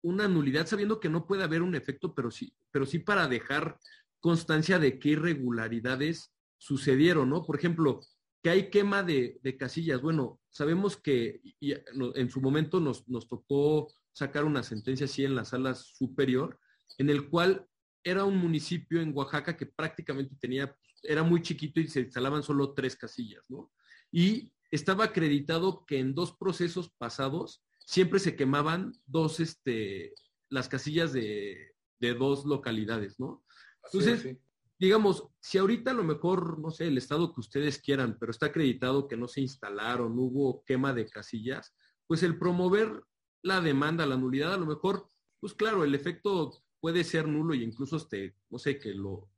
[0.01, 3.77] una nulidad sabiendo que no puede haber un efecto, pero sí, pero sí para dejar
[4.19, 7.45] constancia de qué irregularidades sucedieron, ¿no?
[7.45, 8.01] Por ejemplo,
[8.43, 10.01] que hay quema de, casillas.
[10.01, 15.75] Bueno, sabemos que en su momento nos, tocó sacar una sentencia así en la sala
[15.75, 16.59] superior,
[16.97, 17.67] en el cual
[18.03, 22.73] era un municipio en Oaxaca que prácticamente tenía, era muy chiquito y se instalaban solo
[22.73, 23.71] tres casillas, ¿no?
[24.11, 30.13] Y estaba acreditado que en dos procesos pasados siempre se quemaban dos, este,
[30.49, 33.43] las casillas de, dos localidades, ¿no?
[33.91, 34.37] Entonces,
[34.79, 38.47] digamos, si ahorita a lo mejor, no sé, el estado que ustedes quieran, pero está
[38.47, 41.75] acreditado que no se instalaron, hubo quema de casillas,
[42.05, 43.03] pues el promover
[43.41, 45.07] la demanda, la nulidad, a lo mejor,
[45.39, 49.29] pues claro, el efecto puede ser nulo y incluso este, no sé, que lo,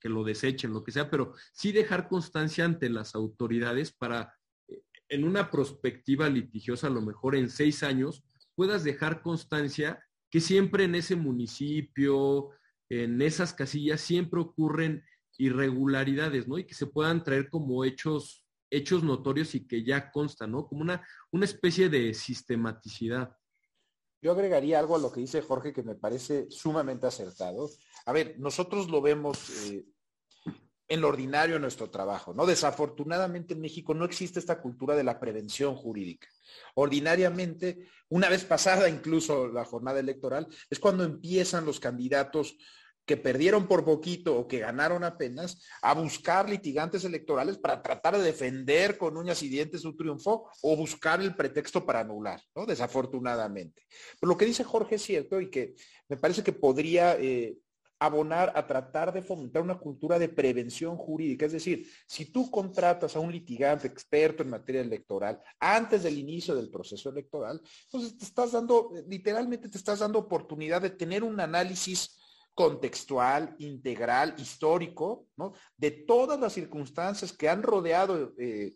[0.00, 4.34] que lo desechen, lo que sea, pero sí dejar constancia ante las autoridades para
[5.08, 8.24] en una perspectiva litigiosa, a lo mejor en seis años,
[8.54, 12.50] puedas dejar constancia que siempre en ese municipio,
[12.88, 15.04] en esas casillas, siempre ocurren
[15.38, 16.58] irregularidades, ¿no?
[16.58, 20.66] Y que se puedan traer como hechos, hechos notorios y que ya constan, ¿no?
[20.66, 23.36] Como una, una especie de sistematicidad.
[24.22, 27.68] Yo agregaría algo a lo que dice Jorge que me parece sumamente acertado.
[28.06, 29.84] A ver, nosotros lo vemos eh,
[30.88, 32.46] en lo ordinario de nuestro trabajo, ¿no?
[32.46, 36.28] Desafortunadamente en México no existe esta cultura de la prevención jurídica.
[36.74, 42.56] Ordinariamente, una vez pasada incluso la jornada electoral, es cuando empiezan los candidatos
[43.06, 48.24] que perdieron por poquito o que ganaron apenas a buscar litigantes electorales para tratar de
[48.24, 52.66] defender con uñas y dientes su triunfo o buscar el pretexto para anular, ¿no?
[52.66, 53.86] Desafortunadamente.
[54.20, 55.76] Pero lo que dice Jorge es cierto y que
[56.08, 57.56] me parece que podría eh,
[57.98, 61.46] abonar a tratar de fomentar una cultura de prevención jurídica.
[61.46, 66.54] Es decir, si tú contratas a un litigante experto en materia electoral antes del inicio
[66.54, 71.40] del proceso electoral, entonces te estás dando, literalmente te estás dando oportunidad de tener un
[71.40, 72.18] análisis
[72.56, 75.52] contextual, integral, histórico, ¿no?
[75.76, 78.74] De todas las circunstancias que han rodeado eh,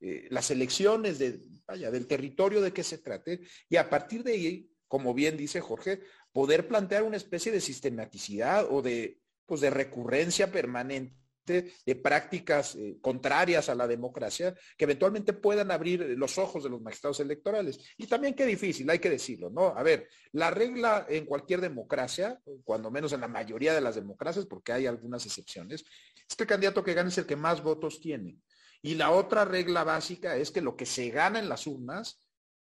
[0.00, 4.32] eh, las elecciones de, vaya, del territorio de que se trate, y a partir de
[4.32, 6.00] ahí, como bien dice Jorge,
[6.32, 11.18] poder plantear una especie de sistematicidad o de, pues, de recurrencia permanente
[11.48, 16.80] de prácticas eh, contrarias a la democracia que eventualmente puedan abrir los ojos de los
[16.80, 17.80] magistrados electorales.
[17.96, 19.68] Y también qué difícil, hay que decirlo, ¿no?
[19.68, 24.46] A ver, la regla en cualquier democracia, cuando menos en la mayoría de las democracias,
[24.46, 25.84] porque hay algunas excepciones,
[26.28, 28.36] es que el candidato que gane es el que más votos tiene.
[28.82, 32.20] Y la otra regla básica es que lo que se gana en las urnas,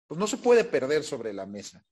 [0.06, 1.84] pues no se puede perder sobre la mesa.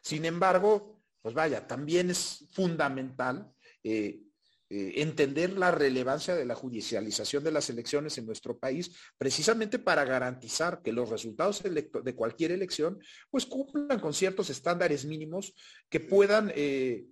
[0.00, 0.97] Sin embargo,
[1.28, 3.52] pues vaya, también es fundamental
[3.84, 4.22] eh,
[4.70, 10.06] eh, entender la relevancia de la judicialización de las elecciones en nuestro país, precisamente para
[10.06, 12.98] garantizar que los resultados de cualquier elección
[13.28, 15.52] pues cumplan con ciertos estándares mínimos
[15.90, 17.04] que puedan eh,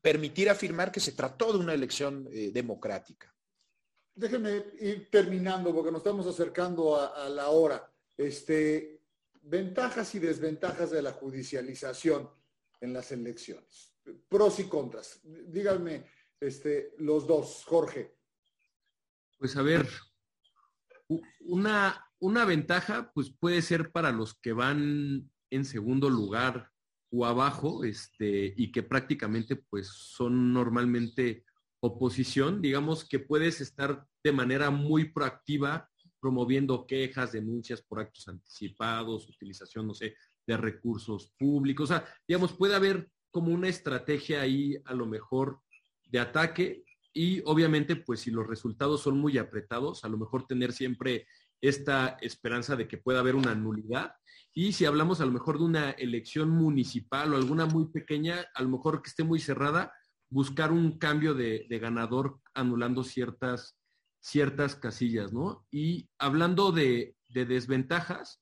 [0.00, 3.30] permitir afirmar que se trató de una elección democrática.
[4.14, 7.92] Déjenme ir terminando porque nos estamos acercando a, la hora.
[8.16, 9.02] Este,
[9.42, 12.30] ventajas y desventajas de la judicialización
[12.80, 13.94] en las elecciones.
[14.28, 15.20] Pros y contras.
[15.22, 16.06] Díganme,
[16.40, 18.16] este, los dos, Jorge.
[19.38, 19.88] Pues a ver,
[21.40, 26.70] una, una ventaja pues puede ser para los que van en segundo lugar
[27.10, 31.44] o abajo, este, y que prácticamente pues son normalmente
[31.80, 35.88] oposición, digamos que puedes estar de manera muy proactiva
[36.20, 40.16] promoviendo quejas, denuncias por actos anticipados, utilización, no sé,
[40.46, 41.90] de recursos públicos.
[41.90, 45.60] O sea, digamos, puede haber como una estrategia ahí a lo mejor
[46.06, 50.72] de ataque y obviamente pues si los resultados son muy apretados, a lo mejor tener
[50.72, 51.26] siempre
[51.60, 54.12] esta esperanza de que pueda haber una nulidad.
[54.52, 58.62] Y si hablamos a lo mejor de una elección municipal o alguna muy pequeña, a
[58.62, 59.92] lo mejor que esté muy cerrada,
[60.28, 63.78] buscar un cambio de, ganador anulando ciertas,
[64.20, 65.66] ciertas casillas, ¿no?
[65.70, 68.40] Y hablando de, de desventajas,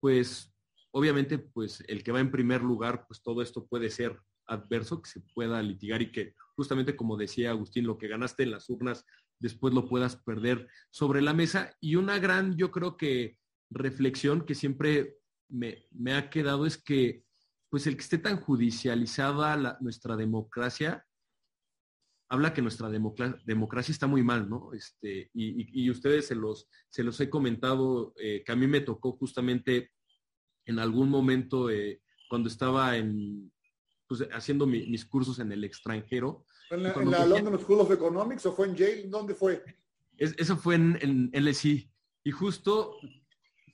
[0.00, 0.52] pues
[0.96, 5.10] obviamente pues el que va en primer lugar, pues todo esto puede ser adverso que
[5.10, 9.04] se pueda litigar y que justamente como decía Agustín, lo que ganaste en las urnas
[9.38, 11.76] después lo puedas perder sobre la mesa.
[11.82, 13.36] Y una gran, yo creo que
[13.68, 15.18] reflexión que siempre
[15.50, 17.24] me, ha quedado es que
[17.68, 21.04] pues el que esté tan judicializada nuestra democracia,
[22.30, 24.72] habla que nuestra democracia está muy mal, ¿no?
[24.72, 29.12] Este, y, ustedes se los, se los he comentado, eh, que a mí me tocó
[29.12, 29.90] justamente
[30.66, 33.50] en algún momento eh, cuando estaba en,
[34.06, 36.44] pues, haciendo mis cursos en el extranjero.
[36.70, 39.08] ¿En la, London School of Economics o fue en Yale?
[39.08, 39.62] ¿Dónde fue?
[40.18, 41.90] eso fue en, en LSI.
[42.24, 42.96] Y justo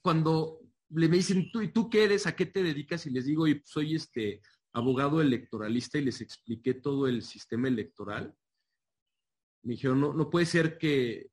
[0.01, 2.27] cuando le me dicen, ¿tú, ¿y tú qué eres?
[2.27, 3.05] ¿A qué te dedicas?
[3.05, 4.41] Y les digo, y soy este
[4.73, 8.35] abogado electoralista y les expliqué todo el sistema electoral.
[9.63, 11.31] Me dijeron, no, no puede ser que,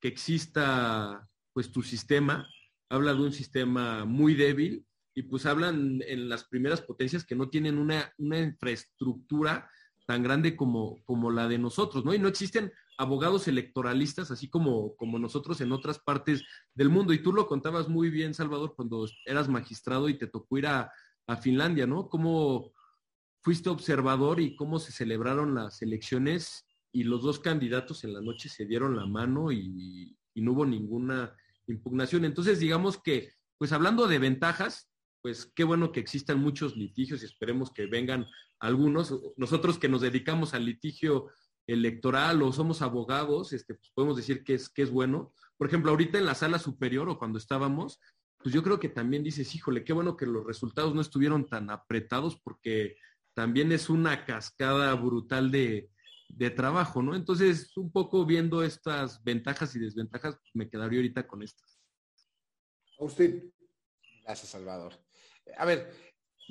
[0.00, 2.46] que exista pues tu sistema.
[2.88, 4.84] Habla de un sistema muy débil
[5.14, 9.70] y pues hablan en las primeras potencias que no tienen una, infraestructura
[10.06, 12.14] tan grande como, como la de nosotros, ¿no?
[12.14, 16.44] Y no existen abogados electoralistas así como, como nosotros en otras partes
[16.74, 17.12] del mundo.
[17.12, 20.90] Y tú lo contabas muy bien, Salvador, cuando eras magistrado y te tocó ir a,
[21.42, 22.08] Finlandia, ¿no?
[22.08, 22.72] Cómo
[23.40, 28.48] fuiste observador y cómo se celebraron las elecciones y los dos candidatos en la noche
[28.48, 31.36] se dieron la mano y, y no hubo ninguna
[31.68, 32.24] impugnación.
[32.24, 34.89] Entonces, digamos que, pues hablando de ventajas,
[35.22, 38.26] pues qué bueno que existan muchos litigios y esperemos que vengan
[38.58, 39.14] algunos.
[39.36, 41.30] Nosotros que nos dedicamos al litigio
[41.66, 45.32] electoral o somos abogados, este, pues podemos decir que es, que es bueno.
[45.56, 48.00] Por ejemplo, ahorita en la sala superior o cuando estábamos,
[48.38, 51.70] pues yo creo que también dices, híjole, qué bueno que los resultados no estuvieron tan
[51.70, 52.96] apretados porque
[53.34, 55.90] también es una cascada brutal de,
[56.28, 57.14] de trabajo, ¿no?
[57.14, 61.78] Entonces, un poco viendo estas ventajas y desventajas, me quedaría ahorita con estas.
[62.98, 63.44] A usted.
[64.24, 65.09] Gracias, Salvador
[65.56, 65.90] a ver,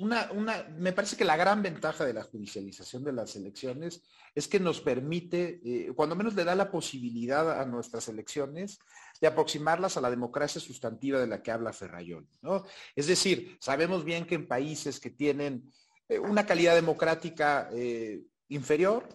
[0.00, 4.02] una, me parece que la gran ventaja de la judicialización de las elecciones
[4.34, 8.78] es que nos permite, eh, cuando menos le da la posibilidad a nuestras elecciones
[9.20, 12.26] de aproximarlas a la democracia sustantiva de la que habla Ferrayón.
[12.40, 12.64] ¿no?
[12.96, 15.70] Es decir, sabemos bien que en países que tienen
[16.08, 19.06] eh, una calidad democrática eh, inferior,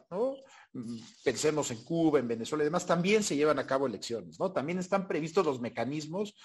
[1.23, 4.51] pensemos en Cuba, en Venezuela y demás, también se llevan a cabo elecciones, ¿no?
[4.51, 6.35] También están previstos los mecanismos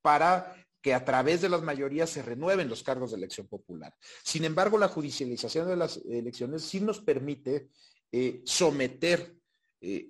[0.00, 3.94] para que a través de las mayorías se renueven los cargos de elección popular.
[4.22, 7.68] Sin embargo, la judicialización de las elecciones sí nos permite
[8.12, 9.36] eh, someter
[9.80, 10.08] eh,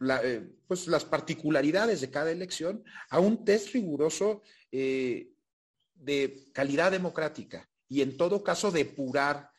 [0.00, 4.42] eh, pues las particularidades de cada elección a un test riguroso
[4.72, 9.50] de calidad democrática y en todo caso depurar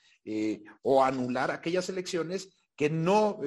[0.81, 3.39] o anular aquellas elecciones que no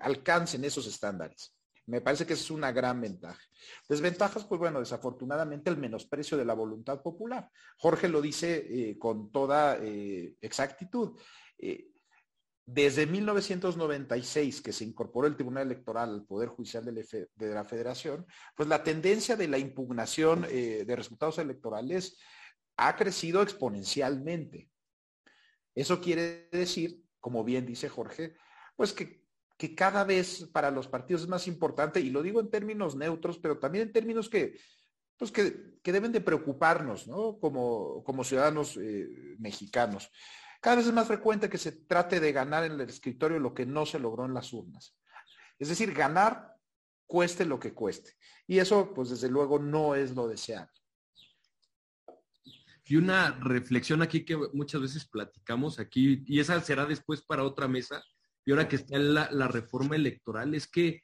[0.00, 1.54] alcancen esos estándares.
[1.92, 3.38] Me parece que es una gran ventaja.
[3.86, 7.50] Desventajas, pues bueno, desafortunadamente el menosprecio de la voluntad popular.
[7.76, 11.20] Jorge lo dice eh, con toda eh, exactitud.
[11.58, 11.90] Eh,
[12.64, 18.24] desde 1996, que se incorporó el Tribunal Electoral al Poder Judicial de la Federación,
[18.56, 22.16] pues la tendencia de la impugnación de resultados electorales
[22.78, 24.70] ha crecido exponencialmente.
[25.74, 28.34] Eso quiere decir, como bien dice Jorge,
[28.76, 29.21] pues que
[29.62, 33.38] que cada vez para los partidos es más importante, y lo digo en términos neutros,
[33.38, 34.58] pero también en términos que,
[35.16, 37.38] pues que, deben de preocuparnos, ¿no?
[37.38, 40.10] Como, como ciudadanos eh, mexicanos.
[40.60, 43.64] Cada vez es más frecuente que se trate de ganar en el escritorio lo que
[43.64, 44.96] no se logró en las urnas.
[45.60, 46.56] Es decir, ganar
[47.06, 48.16] cueste lo que cueste.
[48.48, 50.72] Y eso, pues desde luego, no es lo deseable.
[52.84, 57.68] Y una reflexión aquí que muchas veces platicamos aquí, y esa será después para otra
[57.68, 58.02] mesa,
[58.44, 61.02] y ahora que está la, reforma electoral, es que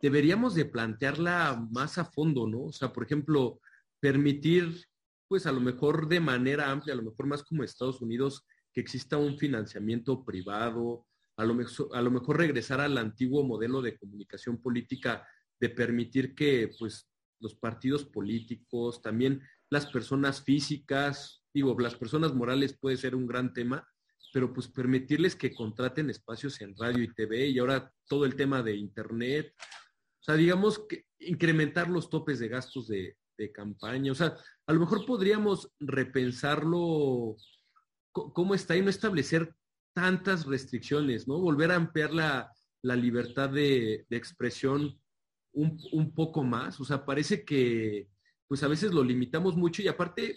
[0.00, 2.64] deberíamos de plantearla más a fondo, ¿no?
[2.64, 3.60] O sea, por ejemplo,
[4.00, 4.84] permitir,
[5.28, 8.80] pues a lo mejor de manera amplia, a lo mejor más como Estados Unidos, que
[8.80, 11.06] exista un financiamiento privado,
[11.36, 15.26] a lo, mejor, a lo mejor regresar al antiguo modelo de comunicación política,
[15.60, 17.08] de permitir que pues
[17.40, 23.52] los partidos políticos, también las personas físicas, digo, las personas morales puede ser un gran
[23.52, 23.86] tema,
[24.34, 28.64] pero pues permitirles que contraten espacios en radio y TV y ahora todo el tema
[28.64, 29.54] de Internet.
[29.60, 34.10] O sea, digamos que incrementar los topes de gastos de, de campaña.
[34.10, 37.36] O sea, a lo mejor podríamos repensarlo
[38.10, 39.54] cómo está y no establecer
[39.92, 41.38] tantas restricciones, ¿no?
[41.38, 45.00] Volver a ampliar la, la libertad de, de expresión
[45.52, 46.80] un, un, poco más.
[46.80, 48.08] O sea, parece que
[48.48, 50.36] pues a veces lo limitamos mucho y aparte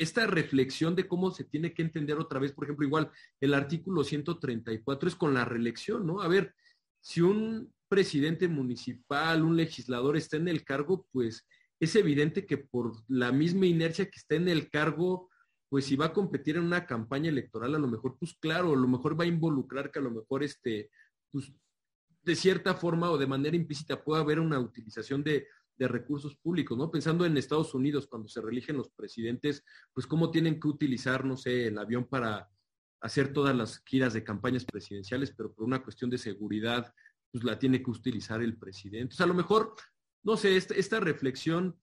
[0.00, 4.02] esta reflexión de cómo se tiene que entender otra vez, por ejemplo, igual el artículo
[4.02, 6.22] 134 es con la reelección, ¿no?
[6.22, 6.54] A ver,
[7.00, 11.46] si un presidente municipal, un legislador está en el cargo, pues
[11.78, 15.28] es evidente que por la misma inercia que está en el cargo,
[15.68, 18.76] pues si va a competir en una campaña electoral, a lo mejor, pues claro, a
[18.76, 20.88] lo mejor va a involucrar que a lo mejor este,
[21.30, 21.52] pues
[22.22, 25.46] de cierta forma o de manera implícita pueda haber una utilización de,
[25.80, 26.90] de recursos públicos, ¿no?
[26.90, 31.36] Pensando en Estados Unidos, cuando se reeligen los presidentes, pues cómo tienen que utilizar, no
[31.36, 32.48] sé, el avión para
[33.00, 36.92] hacer todas las giras de campañas presidenciales, pero por una cuestión de seguridad,
[37.32, 39.14] pues la tiene que utilizar el presidente.
[39.14, 39.74] O sea, a lo mejor
[40.22, 41.78] no sé, esta, esta reflexión,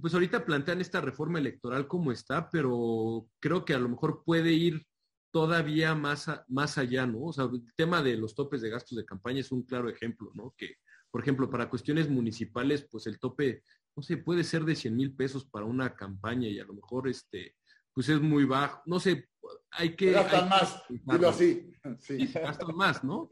[0.00, 4.52] pues ahorita plantean esta reforma electoral como está, pero creo que a lo mejor puede
[4.52, 4.86] ir
[5.30, 7.24] todavía más, más allá, ¿no?
[7.24, 10.30] O sea, el tema de los topes de gastos de campaña es un claro ejemplo,
[10.34, 10.54] ¿no?
[10.56, 10.76] Que,
[11.10, 13.62] por ejemplo, para cuestiones municipales, pues el tope,
[13.96, 17.08] no sé, puede ser de 100 mil pesos para una campaña y a lo mejor,
[17.08, 17.56] este,
[17.92, 18.82] pues es muy bajo.
[18.86, 19.28] No sé,
[19.70, 20.12] hay que...
[20.12, 21.72] Gastan más, dilo así.
[21.98, 22.26] Sí.
[22.26, 23.28] gastan más, ¿no?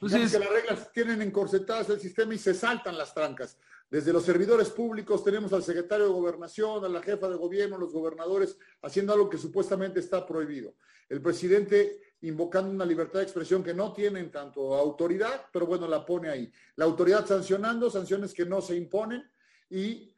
[0.00, 3.58] Entonces, que las reglas tienen encorsetadas el sistema y se saltan las trancas.
[3.90, 7.92] Desde los servidores públicos tenemos al secretario de gobernación, a la jefa de gobierno, los
[7.92, 10.74] gobernadores, haciendo algo que supuestamente está prohibido.
[11.08, 16.04] El presidente invocando una libertad de expresión que no tienen tanto autoridad, pero bueno, la
[16.04, 16.52] pone ahí.
[16.76, 19.30] La autoridad sancionando, sanciones que no se imponen
[19.68, 20.14] y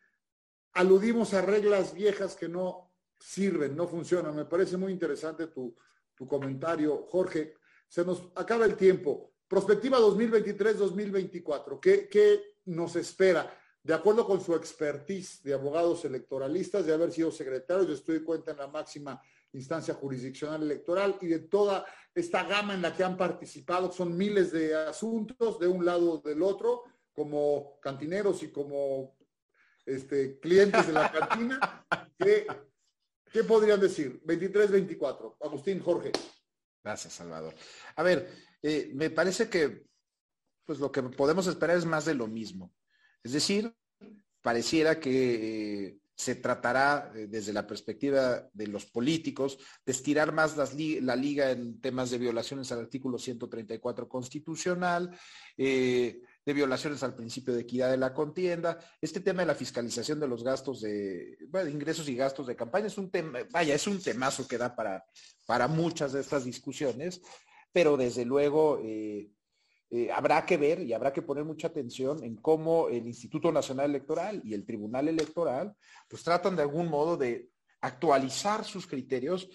[0.73, 4.35] aludimos a reglas viejas que no sirven, no funcionan.
[4.35, 5.77] Me parece muy interesante tu,
[6.15, 7.55] tu comentario, Jorge.
[7.89, 9.35] Se nos acaba el tiempo.
[9.47, 11.79] Prospectiva 2023-2024.
[11.79, 13.59] ¿Qué, ¿Qué nos espera?
[13.83, 18.53] de acuerdo con su expertise de abogados electoralistas, de haber sido secretario, yo estoy cuenta
[18.53, 19.21] en la máxima
[19.53, 21.85] instancia jurisdiccional electoral y de toda
[22.15, 26.19] esta gama en la que han participado, son miles de asuntos de un lado o
[26.19, 29.17] del otro, como cantineros y como
[29.85, 31.87] este, clientes de la cantina.
[32.19, 32.47] ¿Qué,
[33.33, 34.23] ¿Qué podrían decir?
[34.25, 35.37] 23-24.
[35.41, 36.13] Agustín, Jorge.
[36.83, 37.55] Gracias, Salvador.
[37.97, 38.29] A ver,
[38.63, 39.87] eh, me parece que
[40.65, 42.73] pues lo que podemos esperar es más de lo mismo.
[43.23, 43.75] Es decir,
[44.41, 50.57] pareciera que eh, se tratará eh, desde la perspectiva de los políticos de estirar más
[50.77, 55.11] la liga en temas de violaciones al artículo 134 constitucional,
[55.57, 58.79] eh, de violaciones al principio de equidad de la contienda.
[59.01, 61.39] Este tema de la fiscalización de los gastos de,
[61.71, 65.05] ingresos y gastos de campaña es un tema, vaya, es un temazo que da para,
[65.47, 67.21] para muchas de estas discusiones,
[67.73, 69.31] pero desde luego eh,
[70.15, 74.41] habrá que ver y habrá que poner mucha atención en cómo el Instituto Nacional Electoral
[74.45, 75.75] y el Tribunal Electoral
[76.09, 77.51] pues tratan de algún modo de
[77.83, 79.49] actualizar sus criterios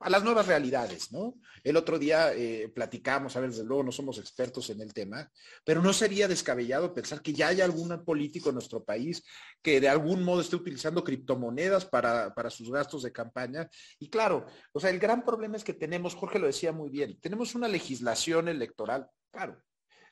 [0.00, 1.34] a las nuevas realidades, ¿no?
[1.64, 5.28] El otro día eh, platicamos, a ver, desde luego no somos expertos en el tema,
[5.64, 9.24] pero no sería descabellado pensar que ya hay algún político en nuestro país
[9.60, 13.68] que de algún modo esté utilizando criptomonedas para, para sus gastos de campaña.
[13.98, 17.18] Y claro, o sea, el gran problema es que tenemos, Jorge lo decía muy bien,
[17.20, 19.62] tenemos una legislación electoral claro,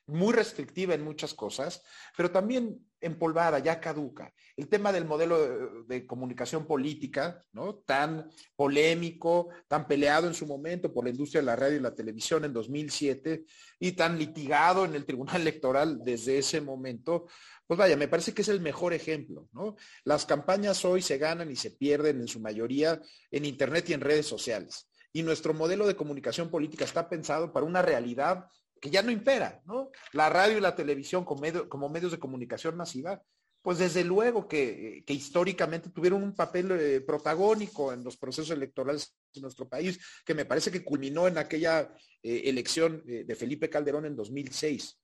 [0.06, 1.82] muy restrictiva en muchas cosas,
[2.16, 4.32] pero también empolvada, ya caduca.
[4.56, 7.76] El tema del modelo de, comunicación política, ¿no?
[7.76, 11.94] Tan polémico, tan peleado en su momento por la industria de la radio y la
[11.94, 13.44] televisión en 2007
[13.80, 17.26] y tan litigado en el Tribunal Electoral desde ese momento,
[17.66, 19.76] pues vaya, me parece que es el mejor ejemplo, ¿no?
[20.05, 24.01] Las campañas hoy se ganan y se pierden en su mayoría en Internet y en
[24.01, 24.88] redes sociales.
[25.12, 28.47] Y nuestro modelo de comunicación política está pensado para una realidad
[28.81, 29.90] que ya no impera, ¿no?
[30.12, 33.23] La radio y la televisión como, medios de comunicación masiva,
[33.62, 39.40] pues desde luego que, históricamente tuvieron un papel eh, protagónico en los procesos electorales de
[39.40, 41.93] nuestro país, que me parece que culminó en aquella
[42.23, 44.98] eh, elección de Felipe Calderón en 2006.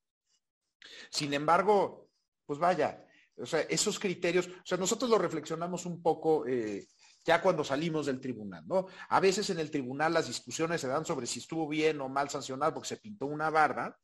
[1.10, 2.10] Sin embargo,
[2.46, 6.86] pues vaya, o sea, esos criterios, o sea, nosotros lo reflexionamos un poco eh,
[7.24, 8.86] ya cuando salimos del tribunal, ¿no?
[9.08, 12.30] A veces en el tribunal las discusiones se dan sobre si estuvo bien o mal
[12.30, 13.98] sancionado porque se pintó una barda,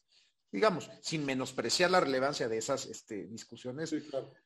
[0.51, 3.95] digamos, sin menospreciar la relevancia de esas este, discusiones,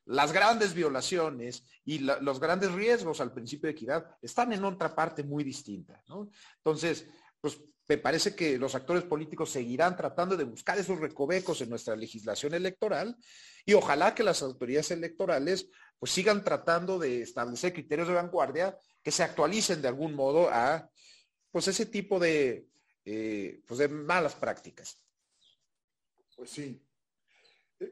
[0.05, 5.23] las grandes violaciones y los grandes riesgos al principio de equidad están en otra parte
[5.23, 6.29] muy distinta, ¿no?
[6.57, 7.07] Entonces,
[7.39, 11.95] pues me parece que los actores políticos seguirán tratando de buscar esos recovecos en nuestra
[11.95, 13.17] legislación electoral
[13.65, 19.11] y ojalá que las autoridades electorales pues sigan tratando de establecer criterios de vanguardia que
[19.11, 20.89] se actualicen de algún modo a
[21.51, 22.67] pues ese tipo de,
[23.05, 24.97] eh, pues de malas prácticas.
[26.35, 26.81] Pues sí.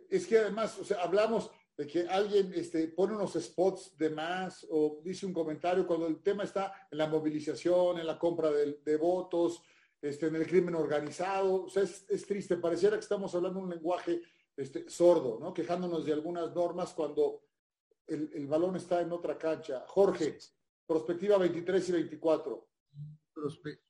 [0.09, 4.65] Es que además, o sea, hablamos de que alguien este, pone unos spots de más
[4.69, 8.97] o dice un comentario cuando el tema está en la movilización, en la compra de,
[8.97, 9.61] votos,
[10.01, 11.65] este, en el crimen organizado.
[11.65, 12.57] O sea, es, triste.
[12.57, 14.21] Pareciera que estamos hablando un lenguaje
[14.55, 15.53] este, sordo, ¿no?
[15.53, 17.41] Quejándonos de algunas normas cuando
[18.11, 19.83] el, balón está en otra cancha.
[19.87, 20.37] Jorge,
[20.85, 22.69] perspectiva 23 y 24.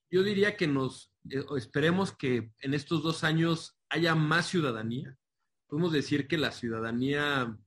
[0.09, 5.17] Yo diría que nos eh, esperemos que en estos dos años haya más ciudadanía.
[5.67, 7.57] Podemos decir que la ciudadanía,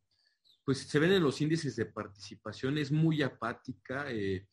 [0.64, 4.46] pues se ven en los índices de participación, es muy apática, eh,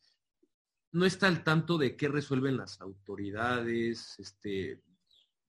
[0.92, 4.82] no está al tanto de qué resuelven las autoridades, este,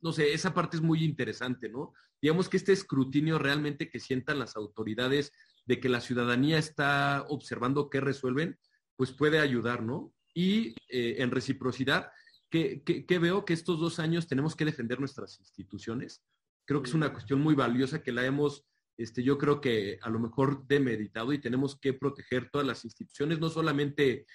[0.01, 1.93] no sé, esa parte es muy interesante, ¿no?
[2.21, 5.31] Digamos que este escrutinio realmente que sientan las autoridades
[5.65, 8.59] de que la ciudadanía está observando qué resuelven,
[8.95, 10.13] pues puede ayudar, ¿no?
[10.33, 12.11] Y eh, en reciprocidad,
[12.49, 16.23] que, veo que estos dos años tenemos que defender nuestras instituciones.
[16.65, 18.63] Creo que es una cuestión muy valiosa que la hemos,
[18.95, 23.39] este, yo creo que a lo mejor demeritado y tenemos que proteger todas las instituciones,
[23.39, 24.27] no solamente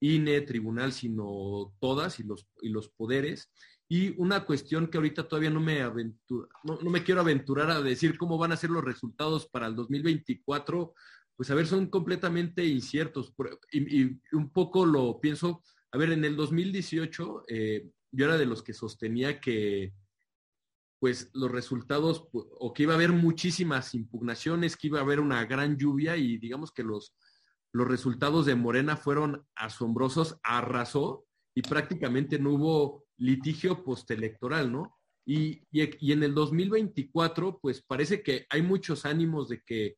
[0.00, 3.50] INE, tribunal, sino todas y los, y los poderes.
[3.88, 8.18] Y una cuestión que ahorita todavía no me, aventura, no, me quiero aventurar a decir
[8.18, 10.94] cómo van a ser los resultados para el 2024,
[11.36, 13.32] pues a ver, son completamente inciertos.
[13.72, 18.62] y un poco lo pienso a ver, en el 2018 eh, yo era de los
[18.62, 19.94] que sostenía que
[21.00, 25.44] pues los resultados o que iba a haber muchísimas impugnaciones, que iba a haber una
[25.44, 27.14] gran lluvia y digamos que los,
[27.72, 31.24] los resultados de Morena fueron asombrosos, arrasó
[31.54, 34.96] y prácticamente no hubo litigio postelectoral, ¿no?
[35.26, 39.96] Y, y, en el 2024, pues parece que hay muchos ánimos de que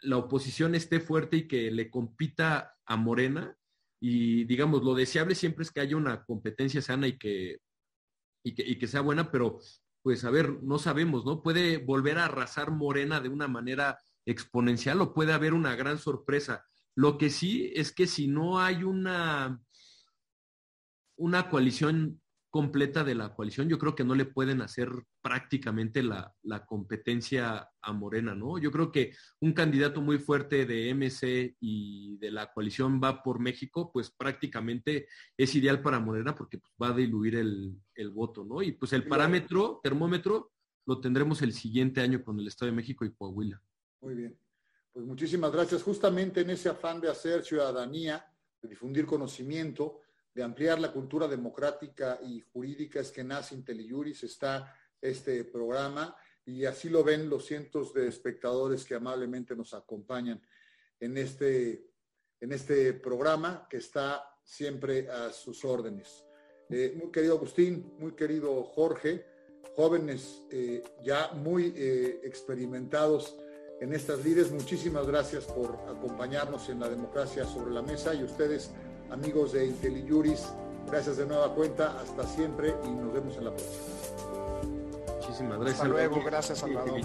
[0.00, 3.56] la oposición esté fuerte y que le compita a Morena,
[4.00, 7.60] y digamos, lo deseable siempre es que haya una competencia sana y que,
[8.44, 9.58] y que, sea buena, pero
[10.02, 11.42] pues a ver, no sabemos, ¿no?
[11.42, 16.64] Puede volver a arrasar Morena de una manera exponencial o puede haber una gran sorpresa.
[16.94, 19.60] Lo que sí es que si no hay una,
[21.16, 22.20] una coalición
[22.56, 24.88] completa de la coalición, yo creo que no le pueden hacer
[25.20, 26.34] prácticamente la,
[26.66, 28.56] competencia a Morena, ¿no?
[28.56, 33.40] Yo creo que un candidato muy fuerte de MC y de la coalición va por
[33.40, 35.06] México, pues prácticamente
[35.36, 38.62] es ideal para Morena porque pues, va a diluir el, voto, ¿no?
[38.62, 40.52] Y pues el parámetro, termómetro,
[40.86, 43.60] lo tendremos el siguiente año con el Estado de México y Coahuila.
[44.00, 44.38] Muy bien.
[44.94, 45.82] Pues muchísimas gracias.
[45.82, 48.24] Justamente en ese afán de hacer ciudadanía,
[48.62, 50.00] de difundir conocimiento,
[50.36, 56.14] de ampliar la cultura democrática y jurídica es que nace IntelliJuris, está este programa
[56.44, 60.42] y así lo ven los cientos de espectadores que amablemente nos acompañan
[61.00, 61.88] en este,
[62.38, 66.26] en este programa que está siempre a sus órdenes.
[66.68, 69.24] Eh, muy querido Agustín, muy querido Jorge,
[69.74, 73.38] jóvenes eh, ya muy eh, experimentados
[73.80, 78.70] en estas lides, muchísimas gracias por acompañarnos en la democracia sobre la mesa y ustedes
[79.10, 80.48] amigos de IntelliJuris.
[80.90, 83.86] Gracias de nueva cuenta, hasta siempre y nos vemos en la próxima.
[85.20, 85.80] Muchísimas gracias.
[85.80, 87.00] Hasta luego, gracias Salvador.